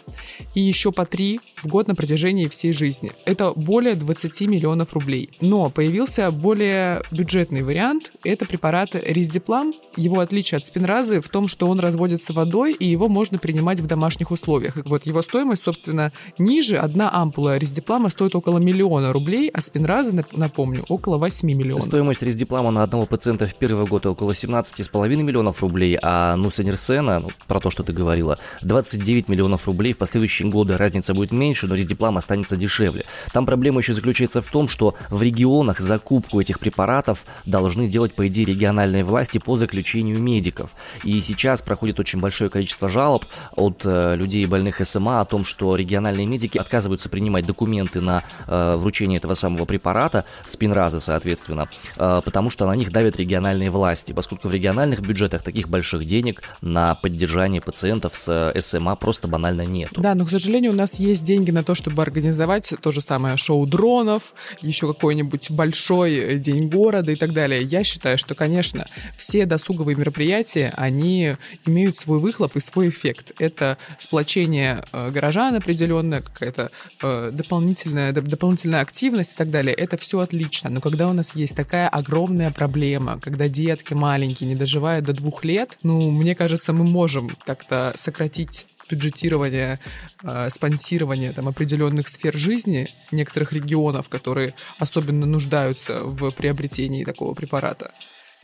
И 0.55 0.61
еще 0.61 0.91
по 0.91 1.05
3 1.05 1.39
в 1.63 1.67
год 1.67 1.87
на 1.87 1.95
протяжении 1.95 2.47
всей 2.47 2.71
жизни. 2.71 3.11
Это 3.25 3.51
более 3.53 3.95
20 3.95 4.41
миллионов 4.41 4.93
рублей. 4.93 5.31
Но 5.41 5.69
появился 5.69 6.31
более 6.31 7.03
бюджетный 7.11 7.63
вариант. 7.63 8.11
Это 8.23 8.45
препарат 8.45 8.89
Риздиплам. 8.93 9.73
Его 9.95 10.19
отличие 10.19 10.57
от 10.57 10.65
спинразы 10.65 11.21
в 11.21 11.29
том, 11.29 11.47
что 11.47 11.67
он 11.67 11.79
разводится 11.79 12.33
водой, 12.33 12.73
и 12.73 12.85
его 12.85 13.09
можно 13.09 13.37
принимать 13.37 13.79
в 13.79 13.87
домашних 13.87 14.31
условиях. 14.31 14.77
И 14.77 14.81
вот 14.81 15.05
его 15.05 15.21
стоимость, 15.21 15.63
собственно, 15.63 16.11
ниже. 16.37 16.77
Одна 16.77 17.13
ампула 17.13 17.57
Риздиплама 17.57 18.09
стоит 18.09 18.35
около 18.35 18.57
миллиона 18.59 19.11
рублей, 19.13 19.49
а 19.49 19.61
спинразы, 19.61 20.25
напомню, 20.31 20.85
около 20.87 21.17
8 21.17 21.47
миллионов. 21.47 21.83
Стоимость 21.83 22.21
Риздиплама 22.21 22.71
на 22.71 22.83
одного 22.83 23.05
пациента 23.05 23.47
в 23.47 23.55
первый 23.55 23.85
год 23.85 24.05
около 24.05 24.33
17,5 24.43 25.15
миллионов 25.15 25.61
рублей, 25.61 25.97
а 26.01 26.35
Нусанерсена, 26.35 27.19
ну, 27.19 27.29
про 27.47 27.59
то, 27.59 27.69
что 27.69 27.83
ты 27.83 27.93
говорила, 27.93 28.39
29 28.61 29.27
миллионов 29.27 29.67
рублей. 29.67 29.93
В 29.93 29.97
последующие 29.97 30.49
годы 30.49 30.77
разница 30.77 31.13
будет 31.13 31.31
меньше, 31.31 31.67
но 31.67 31.75
Риздиплам 31.75 32.17
останется 32.17 32.57
дешевле. 32.57 33.05
Там 33.31 33.45
проблема 33.45 33.79
еще 33.79 33.93
заключается 33.93 34.41
в 34.41 34.47
том, 34.47 34.67
что 34.67 34.95
в 35.09 35.21
регионах 35.21 35.79
закупку 35.79 36.39
этих 36.39 36.59
препаратов 36.59 37.25
должны 37.45 37.87
делать, 37.87 38.13
по 38.13 38.27
идее, 38.27 38.45
региональные 38.45 39.03
власти 39.03 39.37
по 39.37 39.55
заключению 39.55 40.19
медиков. 40.19 40.75
И 41.03 41.21
сейчас 41.21 41.61
проходит 41.61 41.99
очень 41.99 42.19
большое 42.19 42.49
количество 42.49 42.89
жалоб 42.89 43.25
от 43.55 43.81
э, 43.85 44.15
людей 44.15 44.45
больных 44.45 44.85
СМА 44.85 45.21
о 45.21 45.25
том, 45.25 45.45
что 45.45 45.75
региональные 45.75 46.25
медики 46.25 46.57
отказываются 46.57 47.09
принимать 47.09 47.45
документы 47.45 48.01
на 48.01 48.23
э, 48.47 48.75
вручение 48.77 49.17
этого 49.17 49.33
самого 49.33 49.65
препарата, 49.65 50.25
спинраза, 50.45 50.99
соответственно, 50.99 51.69
э, 51.97 52.21
потому 52.23 52.49
что 52.49 52.65
на 52.65 52.75
них 52.75 52.91
давят 52.91 53.17
региональные 53.17 53.69
власти, 53.69 54.13
поскольку 54.13 54.28
в 54.31 54.51
региональных 54.51 55.01
бюджетах 55.01 55.43
таких 55.43 55.69
больших 55.69 56.05
денег 56.05 56.43
на 56.61 56.95
поддержание 56.95 57.61
пациентов 57.61 58.15
с 58.15 58.53
э, 58.55 58.61
СМА 58.61 58.95
просто 58.95 59.27
банально 59.27 59.63
нет. 59.63 59.91
Да, 59.95 60.15
но, 60.15 60.25
к 60.25 60.29
сожалению, 60.29 60.71
у 60.71 60.75
нас 60.75 60.99
есть 60.99 61.23
деньги 61.23 61.51
на 61.51 61.63
то, 61.63 61.75
чтобы 61.75 62.01
организовать 62.01 62.73
то 62.81 62.91
же 62.91 63.01
самое 63.01 63.37
шоу 63.37 63.65
дронов, 63.65 64.33
еще 64.61 64.87
какой-нибудь 64.87 65.51
большой 65.51 66.39
день 66.39 66.69
города 66.69 67.11
и 67.11 67.15
так 67.15 67.33
далее. 67.33 67.63
Я 67.63 67.83
считаю, 67.83 68.17
что, 68.17 68.35
конечно, 68.35 68.87
все 69.17 69.45
досуговые 69.45 69.95
мероприятия, 69.95 70.73
они 70.77 71.35
имеют 71.65 71.97
свой 71.97 72.19
выхлоп 72.19 72.55
и 72.55 72.59
свой 72.59 72.89
эффект. 72.89 73.33
Это 73.39 73.77
сплочение 73.97 74.83
э, 74.91 75.09
горожан 75.11 75.55
определенное, 75.55 76.21
какая-то 76.21 76.71
э, 77.01 77.31
дополнительная, 77.33 78.11
дополнительная 78.11 78.81
активность 78.81 79.33
и 79.33 79.35
так 79.35 79.49
далее. 79.49 79.73
Это 79.73 79.97
все 79.97 80.19
отлично. 80.19 80.69
Но 80.69 80.81
когда 80.81 81.09
у 81.09 81.13
нас 81.13 81.35
есть 81.35 81.55
такая 81.55 81.87
огромная 81.89 82.51
проблема, 82.51 83.19
когда 83.19 83.47
детки 83.47 83.93
маленькие 83.93 84.18
не 84.45 84.55
доживают 84.55 85.05
до 85.05 85.13
двух 85.13 85.43
лет, 85.43 85.77
ну, 85.83 86.11
мне 86.11 86.35
кажется, 86.35 86.73
мы 86.73 86.83
можем 86.83 87.29
как-то 87.45 87.93
сократить 87.95 88.65
бюджетирование, 88.89 89.79
э, 90.23 90.49
спонсирование 90.49 91.31
там, 91.31 91.47
определенных 91.47 92.07
сфер 92.07 92.35
жизни 92.35 92.89
некоторых 93.11 93.53
регионов, 93.53 94.09
которые 94.09 94.55
особенно 94.79 95.25
нуждаются 95.25 96.03
в 96.03 96.31
приобретении 96.31 97.03
такого 97.03 97.33
препарата 97.33 97.91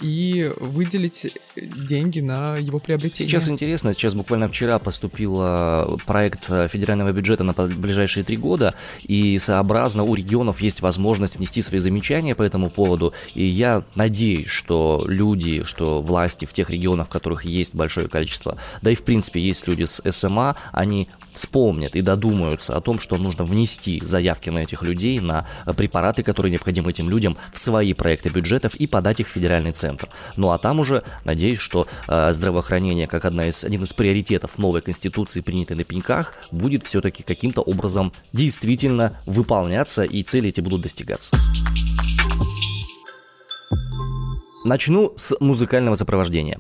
и 0.02 0.52
выделить 0.58 1.34
деньги 1.56 2.20
на 2.20 2.58
его 2.58 2.80
приобретение. 2.80 3.30
Сейчас 3.30 3.48
интересно, 3.48 3.94
сейчас 3.94 4.14
буквально 4.14 4.48
вчера 4.50 4.78
поступил 4.78 5.40
э, 5.42 5.98
проект 6.06 6.46
федерального 6.46 7.14
бюджета 7.14 7.44
на 7.44 7.54
ближайшие 7.54 8.24
три 8.25 8.36
года, 8.36 8.75
и 9.04 9.40
сообразно 9.40 10.04
у 10.04 10.14
регионов 10.14 10.60
есть 10.60 10.82
возможность 10.82 11.38
внести 11.38 11.62
свои 11.62 11.80
замечания 11.80 12.36
по 12.36 12.44
этому 12.44 12.70
поводу, 12.70 13.14
и 13.34 13.46
я 13.46 13.84
надеюсь, 13.96 14.50
что 14.50 15.06
люди, 15.08 15.64
что 15.64 16.02
власти 16.02 16.46
в 16.46 16.52
тех 16.52 16.70
регионах, 16.70 17.08
в 17.08 17.10
которых 17.10 17.46
есть 17.46 17.74
большое 17.74 18.10
количество, 18.10 18.58
да 18.82 18.92
и 18.92 18.96
в 18.96 19.04
принципе 19.04 19.40
есть 19.40 19.66
люди 19.68 19.86
с 19.86 20.02
СМА, 20.12 20.58
они 20.74 21.08
вспомнят 21.34 21.96
и 21.96 22.02
додумаются 22.02 22.75
о 22.75 22.82
том, 22.82 23.00
что 23.00 23.18
нужно 23.18 23.46
внести 23.46 24.02
заявки 24.04 24.50
на 24.50 24.60
этих 24.60 24.82
людей, 24.84 25.20
на 25.20 25.48
препараты, 25.78 26.24
которые 26.24 26.52
необходимы 26.52 26.92
этим 26.92 27.10
людям, 27.10 27.38
в 27.54 27.60
свои 27.60 27.94
проекты 27.94 28.30
бюджетов 28.30 28.75
и 28.75 28.88
подать 28.88 29.22
их 29.22 29.28
в 29.28 29.32
федеральный 29.32 29.72
центр. 29.72 29.85
Ну 30.36 30.51
а 30.51 30.58
там 30.58 30.80
уже, 30.80 31.04
надеюсь, 31.24 31.60
что 31.60 31.88
э, 32.08 32.34
здравоохранение, 32.34 33.08
как 33.08 33.25
одна 33.25 33.48
из, 33.48 33.63
один 33.63 33.84
из 33.84 33.94
приоритетов 33.94 34.58
новой 34.58 34.82
конституции, 34.82 35.42
принятой 35.42 35.77
на 35.77 35.84
пеньках, 35.84 36.34
будет 36.51 36.84
все-таки 36.84 37.24
каким-то 37.24 37.62
образом 37.62 38.13
действительно 38.34 39.18
выполняться 39.25 40.04
и 40.04 40.24
цели 40.24 40.50
эти 40.50 40.62
будут 40.62 40.82
достигаться. 40.82 41.36
Начну 44.63 45.13
с 45.15 45.36
музыкального 45.39 45.96
сопровождения. 45.96 46.60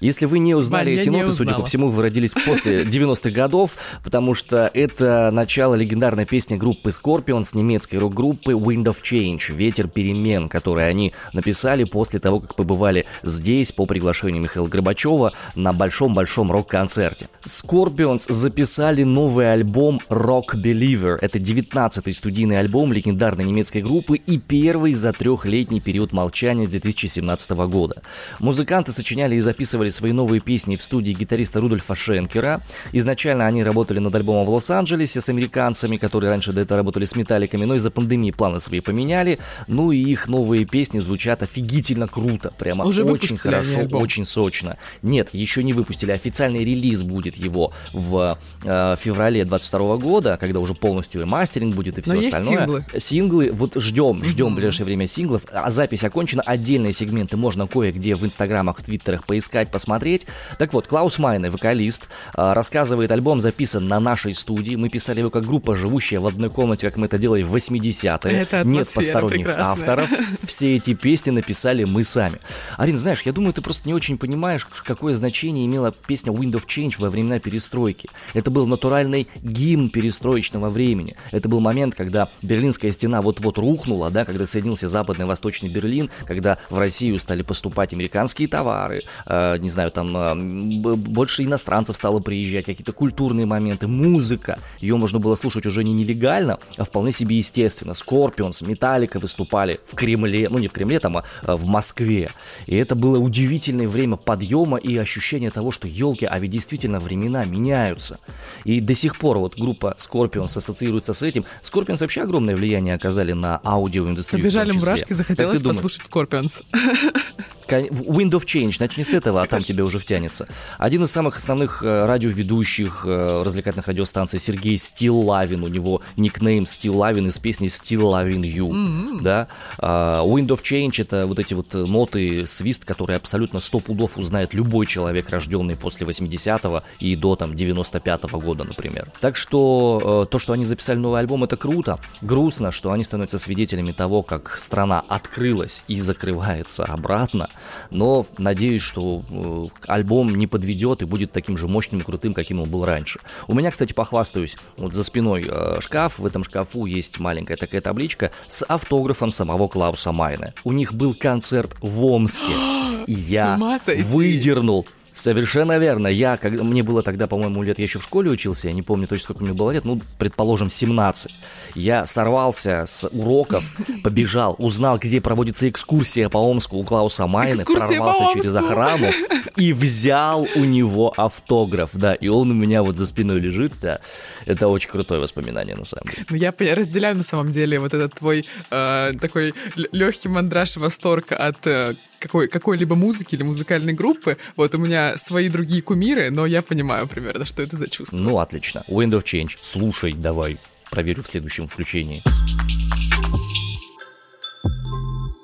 Если 0.00 0.24
вы 0.24 0.38
не 0.38 0.54
узнали 0.54 0.92
эти 0.92 1.10
ноты, 1.10 1.34
судя 1.34 1.54
по 1.54 1.64
всему, 1.66 1.88
вы 1.88 2.04
родились 2.04 2.32
после 2.32 2.82
90-х 2.84 3.30
годов, 3.30 3.72
потому 4.02 4.34
что 4.34 4.70
это 4.72 5.30
начало 5.30 5.74
легендарной 5.74 6.24
песни 6.24 6.56
группы 6.56 6.88
Scorpions, 6.88 7.50
немецкой 7.54 7.96
рок-группы 7.96 8.52
Wind 8.52 8.84
of 8.84 8.96
Change, 9.02 9.54
«Ветер 9.54 9.88
перемен», 9.88 10.48
которые 10.48 10.86
они 10.86 11.12
написали 11.34 11.84
после 11.84 12.18
того, 12.18 12.40
как 12.40 12.54
побывали 12.54 13.04
здесь 13.22 13.72
по 13.72 13.84
приглашению 13.84 14.42
Михаила 14.42 14.68
Горбачева 14.68 15.34
на 15.54 15.74
большом-большом 15.74 16.50
рок-концерте. 16.50 17.28
Scorpions 17.44 18.24
записали 18.32 19.02
новый 19.02 19.52
альбом 19.52 20.00
Rock 20.08 20.54
Believer. 20.54 21.18
Это 21.20 21.38
19-й 21.38 22.14
студийный 22.14 22.58
альбом 22.58 22.94
легендарной 22.94 23.44
немецкой 23.44 23.82
группы 23.82 24.16
и 24.16 24.38
первый 24.38 24.94
за 24.94 25.12
трехлетний 25.12 25.80
период 25.80 26.12
молчания 26.12 26.66
с 26.66 26.70
2017 26.70 27.50
года. 27.50 28.02
Музыканты 28.38 28.92
сочиняли 28.92 29.36
и 29.36 29.40
записывали 29.40 29.89
свои 29.90 30.12
новые 30.12 30.40
песни 30.40 30.76
в 30.76 30.82
студии 30.82 31.12
гитариста 31.12 31.60
Рудольфа 31.60 31.94
Шенкера. 31.94 32.60
Изначально 32.92 33.46
они 33.46 33.62
работали 33.62 33.98
над 33.98 34.14
альбомом 34.14 34.46
в 34.46 34.50
Лос-Анджелесе 34.50 35.20
с 35.20 35.28
американцами, 35.28 35.96
которые 35.96 36.30
раньше 36.30 36.52
до 36.52 36.60
этого 36.60 36.78
работали 36.78 37.04
с 37.04 37.16
металликами, 37.16 37.64
но 37.64 37.74
из-за 37.76 37.90
пандемии 37.90 38.30
планы 38.30 38.60
свои 38.60 38.80
поменяли. 38.80 39.38
Ну 39.66 39.92
и 39.92 39.98
их 39.98 40.28
новые 40.28 40.64
песни 40.64 40.98
звучат 40.98 41.42
офигительно 41.42 42.06
круто. 42.08 42.52
Прямо 42.58 42.84
Уже 42.84 43.04
очень 43.04 43.36
хорошо, 43.36 43.86
очень 43.92 44.24
сочно. 44.24 44.76
Нет, 45.02 45.28
еще 45.32 45.62
не 45.62 45.72
выпустили. 45.72 46.12
Официальный 46.12 46.64
релиз 46.64 47.02
будет 47.02 47.36
его 47.36 47.72
в 47.92 48.38
э, 48.64 48.96
феврале 48.98 49.44
22 49.44 49.96
года, 49.96 50.36
когда 50.40 50.60
уже 50.60 50.74
полностью 50.74 51.22
и 51.22 51.24
мастеринг 51.24 51.74
будет 51.74 51.98
и 51.98 52.02
все 52.02 52.14
Но 52.14 52.20
остальное. 52.20 52.58
синглы. 52.58 52.84
Синглы, 52.98 53.50
вот 53.52 53.74
ждем, 53.76 54.24
ждем 54.24 54.52
в 54.52 54.54
ближайшее 54.54 54.86
время 54.86 55.06
синглов. 55.06 55.42
А 55.52 55.70
запись 55.70 56.04
окончена, 56.04 56.42
отдельные 56.42 56.92
сегменты 56.92 57.36
можно 57.36 57.66
кое-где 57.66 58.14
в 58.14 58.24
инстаграмах, 58.24 58.78
в 58.78 58.82
твиттерах 58.82 59.24
поискать, 59.26 59.70
посмотреть. 59.80 60.26
Так 60.58 60.74
вот, 60.74 60.86
Клаус 60.86 61.18
Майне, 61.18 61.50
вокалист, 61.50 62.08
а, 62.34 62.52
рассказывает, 62.52 63.10
альбом 63.10 63.40
записан 63.40 63.88
на 63.88 63.98
нашей 63.98 64.34
студии. 64.34 64.76
Мы 64.76 64.90
писали 64.90 65.20
его 65.20 65.30
как 65.30 65.46
группа, 65.46 65.74
живущая 65.74 66.20
в 66.20 66.26
одной 66.26 66.50
комнате, 66.50 66.86
как 66.86 66.98
мы 66.98 67.06
это 67.06 67.16
делали 67.16 67.42
в 67.42 67.54
80-е. 67.54 68.42
Это 68.42 68.62
Нет 68.62 68.86
посторонних 68.94 69.46
прекрасная. 69.46 69.72
авторов. 69.72 70.10
Все 70.44 70.76
эти 70.76 70.92
песни 70.92 71.30
написали 71.30 71.84
мы 71.84 72.04
сами. 72.04 72.40
Арин, 72.76 72.98
знаешь, 72.98 73.22
я 73.22 73.32
думаю, 73.32 73.54
ты 73.54 73.62
просто 73.62 73.88
не 73.88 73.94
очень 73.94 74.18
понимаешь, 74.18 74.66
какое 74.84 75.14
значение 75.14 75.64
имела 75.64 75.92
песня 75.92 76.30
Wind 76.30 76.52
of 76.52 76.66
Change 76.66 76.96
во 76.98 77.08
времена 77.08 77.38
перестройки. 77.38 78.10
Это 78.34 78.50
был 78.50 78.66
натуральный 78.66 79.28
гимн 79.42 79.88
перестроечного 79.88 80.68
времени. 80.68 81.16
Это 81.30 81.48
был 81.48 81.60
момент, 81.60 81.94
когда 81.94 82.28
Берлинская 82.42 82.92
стена 82.92 83.22
вот-вот 83.22 83.56
рухнула, 83.56 84.10
да, 84.10 84.26
когда 84.26 84.44
соединился 84.44 84.88
западный 84.88 85.24
и 85.24 85.28
восточный 85.28 85.70
Берлин, 85.70 86.10
когда 86.26 86.58
в 86.68 86.78
Россию 86.78 87.18
стали 87.18 87.40
поступать 87.40 87.94
американские 87.94 88.46
товары, 88.46 89.04
э, 89.24 89.56
не 89.58 89.69
знаю, 89.70 89.90
там 89.90 90.82
б- 90.82 90.96
больше 90.96 91.44
иностранцев 91.44 91.96
стало 91.96 92.20
приезжать, 92.20 92.66
какие-то 92.66 92.92
культурные 92.92 93.46
моменты, 93.46 93.86
музыка. 93.86 94.58
Ее 94.80 94.96
можно 94.96 95.18
было 95.18 95.36
слушать 95.36 95.66
уже 95.66 95.84
не 95.84 95.92
нелегально, 95.92 96.58
а 96.76 96.84
вполне 96.84 97.12
себе 97.12 97.36
естественно. 97.38 97.94
Scorpions, 97.94 98.60
Metallica 98.60 99.18
выступали 99.18 99.80
в 99.86 99.94
Кремле, 99.94 100.48
ну 100.48 100.58
не 100.58 100.68
в 100.68 100.72
Кремле, 100.72 101.00
там, 101.00 101.18
а 101.18 101.24
э, 101.42 101.54
в 101.54 101.66
Москве. 101.66 102.30
И 102.66 102.76
это 102.76 102.94
было 102.94 103.18
удивительное 103.18 103.88
время 103.88 104.16
подъема 104.16 104.76
и 104.78 104.96
ощущение 104.96 105.50
того, 105.50 105.70
что 105.70 105.88
елки, 105.88 106.26
а 106.26 106.38
ведь 106.38 106.50
действительно 106.50 107.00
времена 107.00 107.44
меняются. 107.44 108.18
И 108.64 108.80
до 108.80 108.94
сих 108.94 109.16
пор 109.16 109.38
вот 109.38 109.58
группа 109.58 109.96
Scorpions 109.98 110.56
ассоциируется 110.56 111.12
с 111.12 111.22
этим. 111.22 111.44
Scorpions 111.62 111.98
вообще 112.00 112.22
огромное 112.22 112.56
влияние 112.56 112.94
оказали 112.94 113.32
на 113.32 113.60
аудиоиндустрию. 113.64 114.42
Побежали 114.42 114.72
мурашки, 114.72 115.12
захотелось 115.12 115.62
послушать 115.62 116.02
Scorpions. 116.08 116.62
Wind 117.78 118.30
of 118.30 118.44
Change, 118.44 118.76
начни 118.80 119.04
с 119.04 119.12
этого, 119.12 119.42
а 119.42 119.46
там 119.46 119.60
тебе 119.60 119.82
уже 119.82 119.98
втянется. 119.98 120.48
Один 120.78 121.04
из 121.04 121.10
самых 121.10 121.36
основных 121.36 121.82
э, 121.82 122.06
радиоведущих 122.06 123.04
э, 123.06 123.42
развлекательных 123.44 123.86
радиостанций 123.88 124.38
Сергей 124.38 124.76
Стиллавин, 124.76 125.62
у 125.64 125.68
него 125.68 126.02
никнейм 126.16 126.66
Стиллавин 126.66 127.26
из 127.26 127.38
песни 127.38 127.68
Loving 127.68 128.42
You, 128.42 129.22
да. 129.22 129.48
А, 129.78 130.22
Wind 130.24 130.48
of 130.48 130.62
Change 130.62 131.02
это 131.02 131.26
вот 131.26 131.38
эти 131.38 131.54
вот 131.54 131.74
э, 131.74 131.78
ноты, 131.78 132.46
свист, 132.46 132.84
который 132.84 133.16
абсолютно 133.16 133.60
сто 133.60 133.80
пудов 133.80 134.16
узнает 134.16 134.54
любой 134.54 134.86
человек, 134.86 135.28
рожденный 135.30 135.76
после 135.76 136.06
80-го 136.06 136.82
и 136.98 137.16
до 137.16 137.36
там 137.36 137.52
95-го 137.52 138.40
года, 138.40 138.64
например. 138.64 139.10
Так 139.20 139.36
что 139.36 140.26
то, 140.30 140.38
что 140.38 140.52
они 140.52 140.64
записали 140.64 140.98
новый 140.98 141.20
альбом, 141.20 141.44
это 141.44 141.56
круто. 141.56 141.98
Грустно, 142.20 142.70
что 142.72 142.92
они 142.92 143.04
становятся 143.04 143.38
свидетелями 143.38 143.92
того, 143.92 144.22
как 144.22 144.56
страна 144.58 145.02
открылась 145.08 145.84
и 145.88 145.96
закрывается 146.00 146.84
обратно. 146.84 147.48
Но 147.90 148.26
надеюсь, 148.38 148.82
что 148.82 149.22
э, 149.30 149.66
альбом 149.86 150.34
не 150.34 150.46
подведет 150.46 151.02
и 151.02 151.04
будет 151.04 151.32
таким 151.32 151.56
же 151.56 151.68
мощным 151.68 152.00
и 152.00 152.04
крутым, 152.04 152.34
каким 152.34 152.60
он 152.60 152.68
был 152.68 152.84
раньше. 152.84 153.20
У 153.46 153.54
меня, 153.54 153.70
кстати, 153.70 153.92
похвастаюсь, 153.92 154.56
вот 154.76 154.94
за 154.94 155.04
спиной 155.04 155.46
э, 155.48 155.80
шкаф, 155.80 156.18
в 156.18 156.26
этом 156.26 156.44
шкафу 156.44 156.86
есть 156.86 157.18
маленькая 157.18 157.56
такая 157.56 157.80
табличка 157.80 158.30
с 158.46 158.64
автографом 158.64 159.32
самого 159.32 159.68
Клауса 159.68 160.12
Майна. 160.12 160.54
У 160.64 160.72
них 160.72 160.94
был 160.94 161.14
концерт 161.14 161.76
в 161.80 162.04
Омске, 162.04 162.52
и 163.06 163.12
я 163.12 163.58
выдернул 164.04 164.86
Совершенно 165.12 165.78
верно. 165.78 166.06
Я, 166.06 166.36
когда, 166.36 166.62
мне 166.62 166.82
было 166.82 167.02
тогда, 167.02 167.26
по-моему, 167.26 167.62
лет, 167.62 167.78
я 167.78 167.84
еще 167.84 167.98
в 167.98 168.02
школе 168.02 168.30
учился, 168.30 168.68
я 168.68 168.74
не 168.74 168.82
помню 168.82 169.06
точно, 169.06 169.24
сколько 169.24 169.42
мне 169.42 169.52
было 169.52 169.70
лет, 169.70 169.84
ну, 169.84 170.00
предположим, 170.18 170.70
17. 170.70 171.32
Я 171.74 172.06
сорвался 172.06 172.84
с 172.86 173.08
уроков, 173.08 173.64
побежал, 174.04 174.54
узнал, 174.58 174.98
где 174.98 175.20
проводится 175.20 175.68
экскурсия 175.68 176.28
по 176.28 176.38
Омску 176.38 176.76
у 176.76 176.84
Клауса 176.84 177.26
Майна, 177.26 177.54
Экскурсия 177.54 177.98
прорвался 177.98 178.34
через 178.34 178.54
охрану 178.54 179.08
и 179.56 179.72
взял 179.80 180.46
у 180.54 180.64
него 180.64 181.12
автограф, 181.16 181.90
да, 181.92 182.14
и 182.14 182.28
он 182.28 182.50
у 182.50 182.54
меня 182.54 182.82
вот 182.82 182.96
за 182.96 183.06
спиной 183.06 183.40
лежит, 183.40 183.72
да. 183.80 184.00
Это 184.46 184.68
очень 184.68 184.90
крутое 184.90 185.20
воспоминание, 185.20 185.76
на 185.76 185.84
самом 185.84 186.06
деле. 186.06 186.26
Ну, 186.30 186.36
я 186.36 186.50
поня- 186.50 186.74
разделяю 186.74 187.16
на 187.16 187.24
самом 187.24 187.50
деле 187.50 187.80
вот 187.80 187.94
этот 187.94 188.14
твой 188.14 188.46
э, 188.70 189.12
такой 189.20 189.54
легкий 189.74 190.28
мандраж 190.28 190.76
и 190.76 190.80
восторг 190.80 191.32
от 191.32 191.66
э, 191.66 191.94
какой, 192.20 192.46
какой-либо 192.46 192.94
музыки 192.94 193.34
или 193.34 193.42
музыкальной 193.42 193.94
группы. 193.94 194.36
Вот 194.54 194.74
у 194.74 194.78
меня 194.78 195.16
свои 195.16 195.48
другие 195.48 195.82
кумиры, 195.82 196.30
но 196.30 196.46
я 196.46 196.62
понимаю 196.62 197.08
примерно, 197.08 197.44
что 197.44 197.62
это 197.62 197.74
за 197.74 197.88
чувство. 197.88 198.16
Ну, 198.16 198.38
отлично. 198.38 198.84
Wind 198.86 199.12
of 199.12 199.24
Change. 199.24 199.58
Слушай, 199.60 200.12
давай. 200.12 200.58
Проверю 200.90 201.22
в 201.22 201.26
следующем 201.26 201.66
включении. 201.66 202.22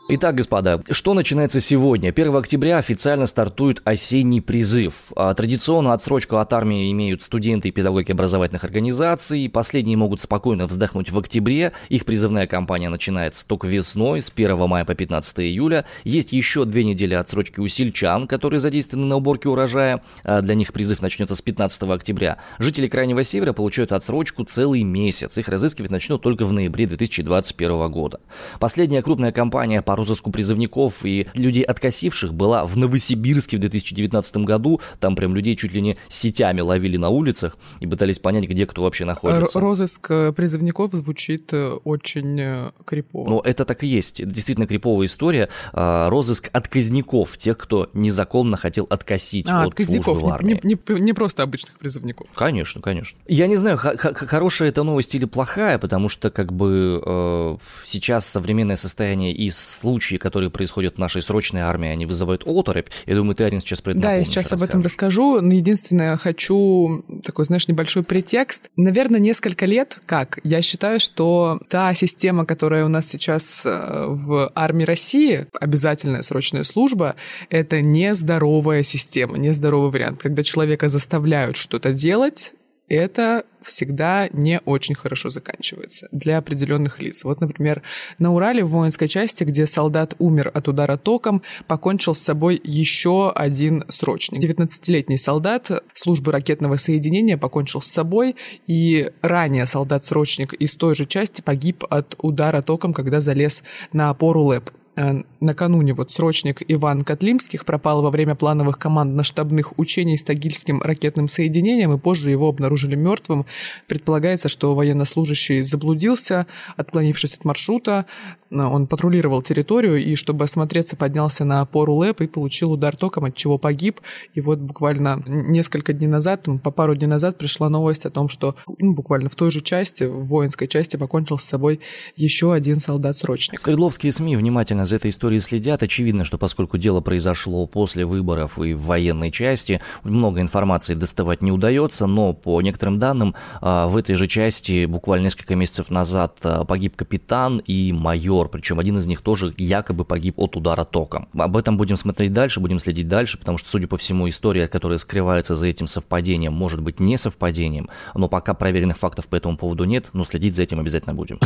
Итак, 0.08 0.36
господа, 0.36 0.82
что 0.88 1.14
начинается 1.14 1.60
сегодня? 1.60 2.10
1 2.10 2.36
октября 2.36 2.78
официально 2.78 3.26
стартует 3.26 3.82
осенний 3.84 4.40
призыв. 4.40 5.10
А, 5.16 5.34
Традиционно 5.34 5.92
отсрочку 5.92 6.36
от 6.36 6.52
армии 6.52 6.92
имеют 6.92 7.24
студенты 7.24 7.70
и 7.70 7.72
педагоги 7.72 8.12
образовательных 8.12 8.62
организаций. 8.62 9.50
Последние 9.52 9.96
могут 9.96 10.20
спокойно 10.20 10.68
вздохнуть 10.68 11.10
в 11.10 11.18
октябре. 11.18 11.72
Их 11.88 12.04
призывная 12.04 12.46
кампания 12.46 12.88
начинается 12.88 13.44
только 13.48 13.66
весной, 13.66 14.22
с 14.22 14.30
1 14.32 14.56
мая 14.68 14.84
по 14.84 14.94
15 14.94 15.40
июля. 15.40 15.86
Есть 16.04 16.30
еще 16.30 16.64
две 16.66 16.84
недели 16.84 17.14
отсрочки 17.14 17.58
у 17.58 17.66
сельчан, 17.66 18.28
которые 18.28 18.60
задействованы 18.60 19.08
на 19.08 19.16
уборке 19.16 19.48
урожая. 19.48 20.04
А, 20.22 20.40
Для 20.40 20.54
них 20.54 20.72
призыв 20.72 21.02
начнется 21.02 21.34
с 21.34 21.42
15 21.42 21.82
октября. 21.82 22.38
Жители 22.60 22.86
Крайнего 22.86 23.24
Севера 23.24 23.52
получают 23.52 23.90
отсрочку 23.90 24.44
целый 24.44 24.84
месяц. 24.84 25.36
Их 25.36 25.48
разыскивать 25.48 25.90
начнут 25.90 26.22
только 26.22 26.44
в 26.44 26.52
ноябре 26.52 26.86
2021 26.86 27.90
года. 27.90 28.20
Последняя 28.60 29.02
крупная 29.02 29.32
кампания 29.32 29.82
по 29.82 29.95
розыску 29.96 30.30
призывников 30.30 31.04
и 31.04 31.26
людей 31.34 31.62
откосивших 31.62 32.34
была 32.34 32.64
в 32.66 32.76
Новосибирске 32.76 33.56
в 33.56 33.60
2019 33.60 34.36
году. 34.38 34.80
Там 35.00 35.16
прям 35.16 35.34
людей 35.34 35.56
чуть 35.56 35.72
ли 35.72 35.80
не 35.80 35.96
сетями 36.08 36.60
ловили 36.60 36.96
на 36.96 37.08
улицах 37.08 37.56
и 37.80 37.86
пытались 37.86 38.18
понять, 38.18 38.44
где 38.48 38.66
кто 38.66 38.82
вообще 38.82 39.04
Р- 39.04 39.08
находится. 39.08 39.60
розыск 39.60 40.10
э, 40.10 40.32
призывников 40.32 40.92
звучит 40.92 41.52
э, 41.52 41.70
очень 41.84 42.40
э, 42.40 42.70
крипово. 42.84 43.28
Но 43.28 43.40
это 43.44 43.64
так 43.64 43.82
и 43.84 43.86
есть. 43.86 44.20
Это 44.20 44.30
действительно 44.30 44.66
криповая 44.66 45.06
история. 45.06 45.48
А, 45.72 46.08
Розыск 46.10 46.48
отказников, 46.52 47.36
тех, 47.38 47.56
кто 47.58 47.88
незаконно 47.94 48.56
хотел 48.56 48.86
откосить 48.90 49.48
а, 49.48 49.62
от 49.62 49.68
отказников, 49.68 50.04
службы 50.18 50.22
в 50.22 50.26
не, 50.26 50.32
армии. 50.32 50.60
не- 50.62 50.78
не- 50.94 51.00
не 51.00 51.12
просто 51.12 51.42
обычных 51.42 51.78
призывников. 51.78 52.28
Конечно, 52.34 52.80
конечно. 52.80 53.18
Я 53.26 53.46
не 53.46 53.56
знаю, 53.56 53.78
хорошая 53.78 54.68
это 54.68 54.82
новость 54.82 55.14
или 55.14 55.24
плохая, 55.24 55.78
потому 55.78 56.08
что 56.08 56.30
как 56.30 56.52
бы 56.52 57.02
э, 57.04 57.56
сейчас 57.84 58.26
современное 58.26 58.76
состояние 58.76 59.32
и 59.32 59.50
случаи, 59.86 60.16
которые 60.16 60.50
происходят 60.50 60.96
в 60.96 60.98
нашей 60.98 61.22
срочной 61.22 61.60
армии, 61.60 61.88
они 61.88 62.06
вызывают 62.06 62.42
оторопь. 62.44 62.88
Я 63.06 63.14
думаю, 63.14 63.36
ты, 63.36 63.44
Арин, 63.44 63.60
сейчас 63.60 63.80
про 63.80 63.92
это 63.92 64.00
Да, 64.00 64.14
я 64.14 64.24
сейчас 64.24 64.50
об 64.52 64.62
этом 64.62 64.82
расскажешь. 64.82 65.16
расскажу, 65.16 65.40
но 65.40 65.54
единственное, 65.54 66.16
хочу 66.16 67.04
такой, 67.22 67.44
знаешь, 67.44 67.68
небольшой 67.68 68.02
претекст. 68.02 68.68
Наверное, 68.76 69.20
несколько 69.20 69.64
лет, 69.64 70.00
как, 70.04 70.40
я 70.42 70.60
считаю, 70.60 70.98
что 70.98 71.60
та 71.68 71.94
система, 71.94 72.44
которая 72.44 72.84
у 72.84 72.88
нас 72.88 73.06
сейчас 73.06 73.62
э, 73.64 74.06
в 74.08 74.50
армии 74.56 74.84
России, 74.84 75.46
обязательная 75.52 76.22
срочная 76.22 76.64
служба, 76.64 77.14
это 77.48 77.80
нездоровая 77.80 78.82
система, 78.82 79.38
нездоровый 79.38 79.92
вариант, 79.92 80.18
когда 80.18 80.42
человека 80.42 80.88
заставляют 80.88 81.56
что-то 81.56 81.92
делать, 81.92 82.52
это 82.88 83.44
всегда 83.64 84.28
не 84.32 84.60
очень 84.60 84.94
хорошо 84.94 85.28
заканчивается 85.28 86.08
для 86.12 86.38
определенных 86.38 87.00
лиц. 87.00 87.24
Вот, 87.24 87.40
например, 87.40 87.82
на 88.18 88.32
Урале 88.32 88.64
в 88.64 88.70
воинской 88.70 89.08
части, 89.08 89.44
где 89.44 89.66
солдат 89.66 90.14
умер 90.18 90.50
от 90.54 90.68
удара 90.68 90.96
током, 90.96 91.42
покончил 91.66 92.14
с 92.14 92.20
собой 92.20 92.60
еще 92.62 93.32
один 93.32 93.84
срочник. 93.88 94.42
19-летний 94.42 95.18
солдат 95.18 95.70
службы 95.94 96.32
ракетного 96.32 96.76
соединения 96.76 97.36
покончил 97.36 97.82
с 97.82 97.88
собой, 97.88 98.36
и 98.66 99.10
ранее 99.20 99.66
солдат-срочник 99.66 100.52
из 100.54 100.74
той 100.74 100.94
же 100.94 101.06
части 101.06 101.42
погиб 101.42 101.84
от 101.90 102.14
удара 102.18 102.62
током, 102.62 102.94
когда 102.94 103.20
залез 103.20 103.62
на 103.92 104.10
опору 104.10 104.44
ЛЭП. 104.44 104.70
Э, 104.96 105.22
накануне 105.40 105.92
вот 105.92 106.10
срочник 106.10 106.62
Иван 106.68 107.04
Котлимских 107.04 107.66
пропал 107.66 108.00
во 108.02 108.10
время 108.10 108.34
плановых 108.34 108.78
командно-штабных 108.78 109.78
учений 109.78 110.16
с 110.16 110.22
Тагильским 110.22 110.80
ракетным 110.80 111.28
соединением, 111.28 111.92
и 111.92 111.98
позже 111.98 112.30
его 112.30 112.48
обнаружили 112.48 112.96
мертвым. 112.96 113.44
Предполагается, 113.88 114.48
что 114.48 114.74
военнослужащий 114.74 115.62
заблудился, 115.62 116.46
отклонившись 116.76 117.34
от 117.34 117.44
маршрута. 117.44 118.06
Э, 118.50 118.62
он 118.62 118.86
патрулировал 118.86 119.42
территорию 119.42 120.02
и, 120.02 120.14
чтобы 120.14 120.44
осмотреться, 120.44 120.96
поднялся 120.96 121.44
на 121.44 121.60
опору 121.60 121.94
ЛЭП 121.96 122.22
и 122.22 122.26
получил 122.26 122.72
удар 122.72 122.96
током, 122.96 123.26
от 123.26 123.36
чего 123.36 123.58
погиб. 123.58 124.00
И 124.34 124.40
вот 124.40 124.60
буквально 124.60 125.22
несколько 125.26 125.92
дней 125.92 126.08
назад, 126.08 126.46
по 126.62 126.70
пару 126.70 126.94
дней 126.94 127.06
назад 127.06 127.36
пришла 127.36 127.68
новость 127.68 128.06
о 128.06 128.10
том, 128.10 128.30
что 128.30 128.56
ну, 128.78 128.94
буквально 128.94 129.28
в 129.28 129.34
той 129.34 129.50
же 129.50 129.60
части, 129.60 130.04
в 130.04 130.24
воинской 130.24 130.68
части, 130.68 130.96
покончил 130.96 131.36
с 131.36 131.44
собой 131.44 131.80
еще 132.14 132.54
один 132.54 132.80
солдат-срочник. 132.80 133.60
Свердловские 133.60 134.12
СМИ 134.12 134.36
внимательно 134.36 134.85
за 134.86 134.96
этой 134.96 135.10
историей 135.10 135.40
следят. 135.40 135.82
Очевидно, 135.82 136.24
что 136.24 136.38
поскольку 136.38 136.78
дело 136.78 137.00
произошло 137.00 137.66
после 137.66 138.06
выборов 138.06 138.58
и 138.58 138.74
в 138.74 138.82
военной 138.82 139.30
части, 139.30 139.80
много 140.02 140.40
информации 140.40 140.94
доставать 140.94 141.42
не 141.42 141.52
удается, 141.52 142.06
но 142.06 142.32
по 142.32 142.60
некоторым 142.62 142.98
данным 142.98 143.34
а, 143.60 143.86
в 143.88 143.96
этой 143.96 144.14
же 144.14 144.26
части 144.26 144.86
буквально 144.86 145.24
несколько 145.24 145.56
месяцев 145.56 145.90
назад 145.90 146.38
а, 146.42 146.64
погиб 146.64 146.96
капитан 146.96 147.58
и 147.58 147.92
майор, 147.92 148.48
причем 148.48 148.78
один 148.78 148.98
из 148.98 149.06
них 149.06 149.20
тоже 149.20 149.52
якобы 149.56 150.04
погиб 150.04 150.38
от 150.38 150.56
удара 150.56 150.84
током. 150.84 151.28
Об 151.36 151.56
этом 151.56 151.76
будем 151.76 151.96
смотреть 151.96 152.32
дальше, 152.32 152.60
будем 152.60 152.78
следить 152.78 153.08
дальше, 153.08 153.38
потому 153.38 153.58
что, 153.58 153.68
судя 153.68 153.86
по 153.86 153.96
всему, 153.96 154.28
история, 154.28 154.68
которая 154.68 154.98
скрывается 154.98 155.56
за 155.56 155.66
этим 155.66 155.86
совпадением, 155.86 156.52
может 156.52 156.80
быть 156.80 157.00
не 157.00 157.16
совпадением, 157.16 157.88
но 158.14 158.28
пока 158.28 158.54
проверенных 158.54 158.98
фактов 158.98 159.26
по 159.26 159.36
этому 159.36 159.56
поводу 159.56 159.84
нет, 159.84 160.10
но 160.12 160.24
следить 160.24 160.54
за 160.54 160.62
этим 160.62 160.80
обязательно 160.80 161.14
будем. 161.14 161.38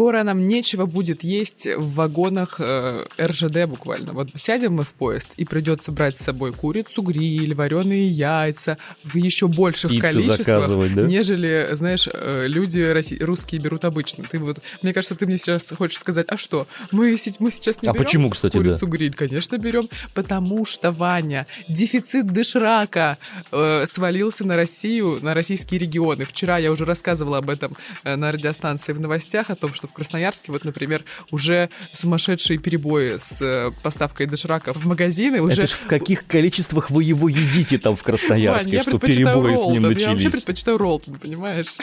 Скоро 0.00 0.22
нам 0.22 0.46
нечего 0.46 0.86
будет 0.86 1.22
есть 1.22 1.66
в 1.66 1.96
вагонах 1.96 2.56
э, 2.58 3.04
РЖД 3.20 3.66
буквально. 3.66 4.14
Вот 4.14 4.30
сядем 4.34 4.72
мы 4.76 4.84
в 4.84 4.94
поезд, 4.94 5.34
и 5.36 5.44
придется 5.44 5.92
брать 5.92 6.16
с 6.16 6.22
собой 6.22 6.54
курицу, 6.54 7.02
гриль, 7.02 7.54
вареные 7.54 8.08
яйца 8.08 8.78
в 9.04 9.14
еще 9.18 9.46
больших 9.46 9.90
Пиццу 9.90 10.00
количествах, 10.00 10.94
да? 10.94 11.02
нежели, 11.02 11.68
знаешь, 11.72 12.08
э, 12.10 12.46
люди 12.46 12.78
роси- 12.78 13.22
русские 13.22 13.60
берут 13.60 13.84
обычно. 13.84 14.24
Ты 14.24 14.38
вот, 14.38 14.62
мне 14.80 14.94
кажется, 14.94 15.14
ты 15.16 15.26
мне 15.26 15.36
сейчас 15.36 15.70
хочешь 15.76 15.98
сказать, 15.98 16.24
а 16.30 16.38
что? 16.38 16.66
Мы, 16.92 17.18
мы 17.38 17.50
сейчас 17.50 17.82
не 17.82 17.88
а 17.90 17.92
берем 17.92 18.02
почему, 18.02 18.30
кстати, 18.30 18.56
курицу, 18.56 18.86
да? 18.86 18.92
гриль? 18.92 19.12
Конечно, 19.12 19.58
берем, 19.58 19.90
потому 20.14 20.64
что, 20.64 20.92
Ваня, 20.92 21.46
дефицит 21.68 22.26
доширака 22.26 23.18
э, 23.52 23.84
свалился 23.86 24.46
на 24.46 24.56
Россию, 24.56 25.18
на 25.20 25.34
российские 25.34 25.78
регионы. 25.78 26.24
Вчера 26.24 26.56
я 26.56 26.72
уже 26.72 26.86
рассказывала 26.86 27.36
об 27.36 27.50
этом 27.50 27.76
э, 28.02 28.16
на 28.16 28.32
радиостанции 28.32 28.94
в 28.94 29.00
новостях, 29.00 29.50
о 29.50 29.56
том, 29.56 29.74
что 29.74 29.89
в 29.90 29.92
Красноярске, 29.92 30.52
вот, 30.52 30.64
например, 30.64 31.04
уже 31.30 31.68
сумасшедшие 31.92 32.58
перебои 32.58 33.18
с 33.18 33.42
э, 33.42 33.70
поставкой 33.82 34.26
доширака 34.26 34.72
в 34.72 34.86
магазины. 34.86 35.40
Уже... 35.42 35.62
Это 35.62 35.66
ж 35.66 35.76
в 35.76 35.86
каких 35.86 36.26
количествах 36.26 36.90
вы 36.90 37.04
его 37.04 37.28
едите 37.28 37.78
там 37.78 37.96
в 37.96 38.02
Красноярске, 38.02 38.78
Вань, 38.78 38.82
что 38.82 38.98
перебои 38.98 39.54
Ролтон, 39.54 39.56
с 39.56 39.66
ним 39.68 39.82
начались? 39.82 40.02
Я 40.02 40.12
вообще 40.12 40.30
предпочитаю 40.30 40.78
Ролтон, 40.78 41.14
понимаешь? 41.14 41.76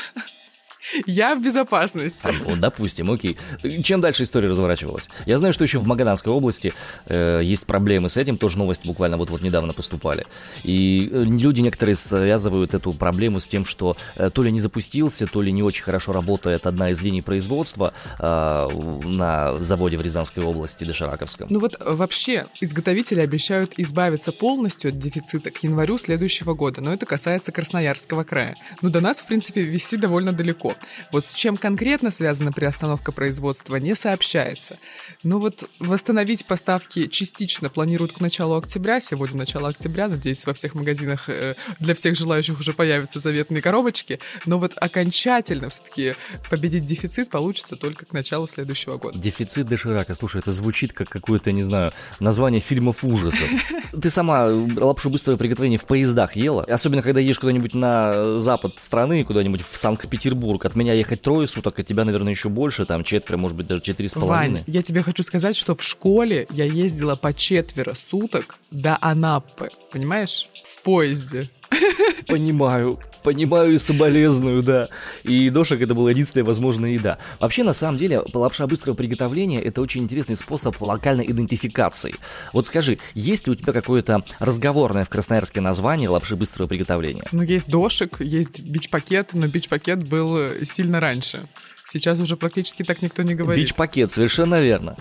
Я 1.05 1.35
в 1.35 1.41
безопасности. 1.41 2.29
Допустим, 2.57 3.11
окей. 3.11 3.37
Чем 3.83 4.01
дальше 4.01 4.23
история 4.23 4.49
разворачивалась? 4.49 5.09
Я 5.25 5.37
знаю, 5.37 5.53
что 5.53 5.63
еще 5.63 5.79
в 5.79 5.87
Магаданской 5.87 6.31
области 6.31 6.73
э, 7.05 7.41
есть 7.43 7.65
проблемы 7.65 8.09
с 8.09 8.17
этим, 8.17 8.37
тоже 8.37 8.57
новости 8.57 8.87
буквально 8.87 9.17
вот-вот 9.17 9.41
недавно 9.41 9.73
поступали. 9.73 10.25
И 10.63 11.09
э, 11.11 11.23
люди 11.23 11.61
некоторые 11.61 11.95
связывают 11.95 12.73
эту 12.73 12.93
проблему 12.93 13.39
с 13.39 13.47
тем, 13.47 13.65
что 13.65 13.97
э, 14.15 14.29
то 14.29 14.43
ли 14.43 14.51
не 14.51 14.59
запустился, 14.59 15.27
то 15.27 15.41
ли 15.41 15.51
не 15.51 15.63
очень 15.63 15.83
хорошо 15.83 16.13
работает 16.13 16.65
одна 16.65 16.91
из 16.91 17.01
линий 17.01 17.21
производства 17.21 17.93
э, 18.19 18.67
на 19.03 19.57
заводе 19.59 19.97
в 19.97 20.01
Рязанской 20.01 20.43
области, 20.43 20.83
Дошираковском. 20.85 21.47
Ну 21.49 21.59
вот 21.59 21.75
э, 21.79 21.93
вообще 21.93 22.47
изготовители 22.61 23.19
обещают 23.19 23.73
избавиться 23.77 24.31
полностью 24.31 24.89
от 24.89 24.99
дефицита 24.99 25.51
к 25.51 25.63
январю 25.63 25.97
следующего 25.97 26.53
года, 26.53 26.81
но 26.81 26.93
это 26.93 27.05
касается 27.05 27.51
Красноярского 27.51 28.23
края. 28.23 28.55
Ну 28.81 28.89
до 28.89 29.01
нас, 29.01 29.19
в 29.19 29.25
принципе, 29.25 29.63
вести 29.63 29.97
довольно 29.97 30.33
далеко. 30.33 30.75
Вот 31.11 31.25
с 31.25 31.33
чем 31.33 31.57
конкретно 31.57 32.11
связана 32.11 32.51
приостановка 32.51 33.11
производства, 33.11 33.75
не 33.77 33.95
сообщается. 33.95 34.77
Но 35.23 35.39
вот 35.39 35.69
восстановить 35.79 36.45
поставки 36.45 37.07
частично 37.07 37.69
планируют 37.69 38.13
к 38.13 38.19
началу 38.19 38.55
октября. 38.55 39.01
Сегодня 39.01 39.37
начало 39.37 39.69
октября, 39.69 40.07
надеюсь, 40.07 40.45
во 40.45 40.53
всех 40.53 40.75
магазинах 40.75 41.29
э, 41.29 41.55
для 41.79 41.95
всех 41.95 42.15
желающих 42.15 42.59
уже 42.59 42.73
появятся 42.73 43.19
заветные 43.19 43.61
коробочки. 43.61 44.19
Но 44.45 44.59
вот 44.59 44.73
окончательно 44.75 45.69
все-таки 45.69 46.15
победить 46.49 46.85
дефицит 46.85 47.29
получится 47.29 47.75
только 47.75 48.05
к 48.05 48.13
началу 48.13 48.47
следующего 48.47 48.97
года. 48.97 49.17
Дефицит 49.17 49.67
доширака. 49.67 50.13
Слушай, 50.13 50.41
это 50.41 50.51
звучит 50.51 50.93
как 50.93 51.09
какое-то, 51.09 51.51
не 51.51 51.63
знаю, 51.63 51.93
название 52.19 52.61
фильмов 52.61 53.03
ужасов. 53.03 53.49
Ты 54.01 54.09
сама 54.09 54.45
лапшу 54.47 55.09
быстрого 55.09 55.37
приготовления 55.37 55.77
в 55.77 55.85
поездах 55.85 56.35
ела? 56.35 56.63
Особенно, 56.63 57.01
когда 57.01 57.19
едешь 57.19 57.39
куда-нибудь 57.39 57.73
на 57.73 58.37
запад 58.39 58.73
страны, 58.77 59.23
куда-нибудь 59.23 59.61
в 59.69 59.77
Санкт-Петербург, 59.77 60.63
от 60.67 60.75
меня 60.75 60.93
ехать 60.93 61.21
трое 61.21 61.47
суток, 61.47 61.79
от 61.79 61.87
тебя, 61.87 62.05
наверное, 62.05 62.31
еще 62.31 62.49
больше, 62.49 62.85
там 62.85 63.03
четверо, 63.03 63.37
может 63.37 63.57
быть, 63.57 63.67
даже 63.67 63.81
четыре 63.81 64.09
с 64.09 64.13
половиной. 64.13 64.61
Вань, 64.61 64.63
я 64.67 64.83
тебе 64.83 65.01
хочу 65.01 65.23
сказать, 65.23 65.55
что 65.55 65.75
в 65.75 65.81
школе 65.81 66.47
я 66.51 66.65
ездила 66.65 67.15
по 67.15 67.33
четверо 67.33 67.93
суток 67.95 68.59
до 68.69 68.97
Анапы, 69.01 69.69
понимаешь? 69.91 70.49
В 70.63 70.83
поезде. 70.83 71.49
Понимаю, 72.27 72.99
понимаю 73.23 73.73
и 73.73 73.77
соболезную, 73.77 74.63
да. 74.63 74.89
И 75.23 75.49
дошек 75.49 75.81
это 75.81 75.93
была 75.93 76.11
единственная 76.11 76.45
возможная 76.45 76.91
еда. 76.91 77.17
Вообще, 77.39 77.63
на 77.63 77.73
самом 77.73 77.97
деле, 77.97 78.21
лапша 78.33 78.67
быстрого 78.67 78.95
приготовления 78.95 79.61
это 79.61 79.81
очень 79.81 80.03
интересный 80.03 80.35
способ 80.35 80.79
локальной 80.81 81.29
идентификации. 81.29 82.15
Вот 82.53 82.67
скажи, 82.67 82.99
есть 83.13 83.47
ли 83.47 83.53
у 83.53 83.55
тебя 83.55 83.73
какое-то 83.73 84.23
разговорное 84.39 85.05
в 85.05 85.09
Красноярске 85.09 85.61
название 85.61 86.09
лапши 86.09 86.35
быстрого 86.35 86.67
приготовления? 86.67 87.23
Ну, 87.31 87.43
есть 87.43 87.67
дошек, 87.67 88.19
есть 88.19 88.59
бич-пакет, 88.59 89.31
но 89.33 89.47
бич-пакет 89.47 90.07
был 90.07 90.63
сильно 90.63 90.99
раньше. 90.99 91.47
Сейчас 91.85 92.19
уже 92.19 92.35
практически 92.35 92.83
так 92.83 93.01
никто 93.01 93.23
не 93.23 93.35
говорит. 93.35 93.63
Бич-пакет, 93.63 94.11
совершенно 94.11 94.61
верно. 94.61 94.97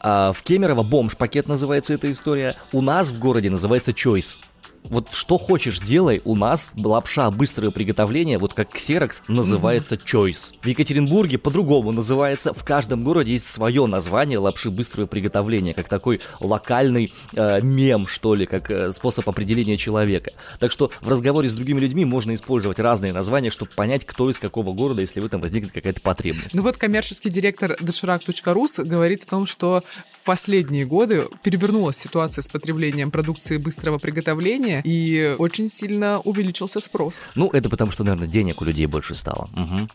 А 0.00 0.32
в 0.32 0.42
Кемерово 0.42 0.82
бомж-пакет 0.82 1.48
называется 1.48 1.94
эта 1.94 2.10
история. 2.10 2.56
У 2.72 2.80
нас 2.80 3.10
в 3.10 3.18
городе 3.18 3.50
называется 3.50 3.90
Choice 3.90 4.38
вот 4.84 5.08
что 5.12 5.38
хочешь 5.38 5.80
делай, 5.80 6.22
у 6.24 6.34
нас 6.34 6.72
лапша 6.76 7.30
быстрого 7.30 7.70
приготовления, 7.70 8.38
вот 8.38 8.54
как 8.54 8.74
Xerox, 8.74 9.22
называется 9.28 9.96
Choice. 9.96 10.54
В 10.62 10.66
Екатеринбурге 10.66 11.38
по-другому 11.38 11.92
называется, 11.92 12.52
в 12.52 12.64
каждом 12.64 13.04
городе 13.04 13.32
есть 13.32 13.48
свое 13.48 13.86
название 13.86 14.38
лапши 14.38 14.70
быстрого 14.70 15.06
приготовления, 15.06 15.74
как 15.74 15.88
такой 15.88 16.20
локальный 16.40 17.12
э, 17.34 17.60
мем, 17.62 18.06
что 18.06 18.34
ли, 18.34 18.46
как 18.46 18.70
э, 18.70 18.92
способ 18.92 19.28
определения 19.28 19.76
человека. 19.76 20.32
Так 20.58 20.72
что 20.72 20.90
в 21.00 21.08
разговоре 21.08 21.48
с 21.48 21.54
другими 21.54 21.80
людьми 21.80 22.04
можно 22.04 22.34
использовать 22.34 22.78
разные 22.78 23.12
названия, 23.12 23.50
чтобы 23.50 23.72
понять, 23.74 24.04
кто 24.04 24.30
из 24.30 24.38
какого 24.38 24.72
города, 24.72 25.00
если 25.00 25.20
в 25.20 25.26
этом 25.26 25.40
возникнет 25.40 25.72
какая-то 25.72 26.00
потребность. 26.00 26.54
Ну 26.54 26.62
вот 26.62 26.76
коммерческий 26.76 27.30
директор 27.30 27.76
доширак.рус 27.80 28.78
говорит 28.78 29.24
о 29.24 29.26
том, 29.26 29.46
что 29.46 29.82
в 30.22 30.24
последние 30.24 30.84
годы 30.84 31.24
перевернулась 31.42 31.96
ситуация 31.96 32.42
с 32.42 32.48
потреблением 32.48 33.10
продукции 33.10 33.56
быстрого 33.56 33.98
приготовления, 33.98 34.67
населения, 34.68 34.82
и 34.84 35.36
очень 35.38 35.70
сильно 35.70 36.20
увеличился 36.20 36.80
спрос. 36.80 37.14
Ну, 37.34 37.50
это 37.52 37.68
потому 37.68 37.90
что, 37.90 38.04
наверное, 38.04 38.28
денег 38.28 38.60
у 38.60 38.64
людей 38.64 38.86
больше 38.86 39.14
стало. 39.14 39.48
Угу. 39.54 39.88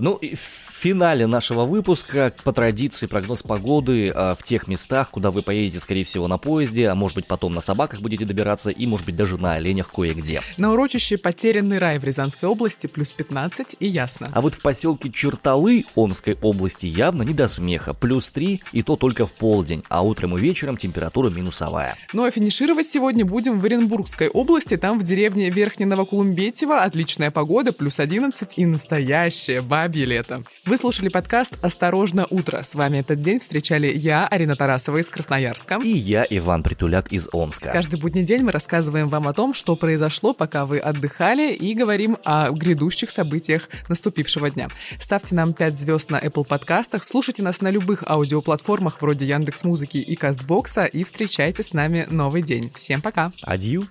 Ну, 0.00 0.14
и 0.16 0.36
финале 0.78 1.26
нашего 1.26 1.64
выпуска, 1.64 2.32
по 2.44 2.52
традиции, 2.52 3.06
прогноз 3.06 3.42
погоды 3.42 4.08
э, 4.08 4.34
в 4.38 4.42
тех 4.42 4.68
местах, 4.68 5.10
куда 5.10 5.30
вы 5.30 5.42
поедете, 5.42 5.80
скорее 5.80 6.04
всего, 6.04 6.28
на 6.28 6.38
поезде, 6.38 6.88
а 6.88 6.94
может 6.94 7.16
быть 7.16 7.26
потом 7.26 7.54
на 7.54 7.60
собаках 7.60 8.00
будете 8.00 8.24
добираться 8.24 8.70
и, 8.70 8.86
может 8.86 9.04
быть, 9.04 9.16
даже 9.16 9.36
на 9.38 9.54
оленях 9.54 9.90
кое-где. 9.90 10.40
На 10.56 10.72
урочище 10.72 11.18
«Потерянный 11.18 11.78
рай» 11.78 11.98
в 11.98 12.04
Рязанской 12.04 12.48
области 12.48 12.86
плюс 12.86 13.12
15 13.12 13.76
и 13.80 13.88
ясно. 13.88 14.28
А 14.32 14.40
вот 14.40 14.54
в 14.54 14.62
поселке 14.62 15.10
Черталы 15.10 15.84
Омской 15.94 16.36
области 16.40 16.86
явно 16.86 17.22
не 17.22 17.34
до 17.34 17.48
смеха, 17.48 17.92
плюс 17.94 18.30
3 18.30 18.60
и 18.72 18.82
то 18.82 18.96
только 18.96 19.26
в 19.26 19.32
полдень, 19.32 19.82
а 19.88 20.02
утром 20.02 20.36
и 20.36 20.40
вечером 20.40 20.76
температура 20.76 21.30
минусовая. 21.30 21.96
Ну 22.12 22.24
а 22.24 22.30
финишировать 22.30 22.86
сегодня 22.86 23.24
будем 23.24 23.58
в 23.58 23.64
Оренбургской 23.64 24.28
области, 24.28 24.76
там 24.76 24.98
в 25.00 25.02
деревне 25.02 25.50
Верхне 25.50 25.86
Новокулумбетево 25.86 26.82
отличная 26.82 27.30
погода, 27.30 27.72
плюс 27.72 27.98
11 27.98 28.54
и 28.56 28.66
настоящее 28.66 29.60
бабье 29.60 30.04
лето. 30.04 30.44
Вы 30.68 30.76
слушали 30.76 31.08
подкаст 31.08 31.54
«Осторожно, 31.62 32.26
утро». 32.28 32.62
С 32.62 32.74
вами 32.74 32.98
этот 32.98 33.22
день 33.22 33.40
встречали 33.40 33.90
я, 33.90 34.26
Арина 34.26 34.54
Тарасова 34.54 34.98
из 34.98 35.08
Красноярска. 35.08 35.80
И 35.82 35.88
я, 35.88 36.26
Иван 36.28 36.62
Притуляк 36.62 37.10
из 37.10 37.26
Омска. 37.32 37.70
Каждый 37.72 37.98
будний 37.98 38.22
день 38.22 38.42
мы 38.42 38.52
рассказываем 38.52 39.08
вам 39.08 39.28
о 39.28 39.32
том, 39.32 39.54
что 39.54 39.76
произошло, 39.76 40.34
пока 40.34 40.66
вы 40.66 40.78
отдыхали, 40.78 41.54
и 41.54 41.72
говорим 41.72 42.18
о 42.22 42.50
грядущих 42.50 43.08
событиях 43.08 43.70
наступившего 43.88 44.50
дня. 44.50 44.68
Ставьте 45.00 45.34
нам 45.34 45.54
5 45.54 45.80
звезд 45.80 46.10
на 46.10 46.20
Apple 46.20 46.44
подкастах, 46.44 47.02
слушайте 47.04 47.42
нас 47.42 47.62
на 47.62 47.70
любых 47.70 48.04
аудиоплатформах 48.06 49.00
вроде 49.00 49.24
Яндекс 49.24 49.64
Музыки 49.64 49.96
и 49.96 50.16
Кастбокса 50.16 50.84
и 50.84 51.02
встречайте 51.02 51.62
с 51.62 51.72
нами 51.72 52.06
новый 52.10 52.42
день. 52.42 52.70
Всем 52.74 53.00
пока! 53.00 53.32
Адью! 53.40 53.88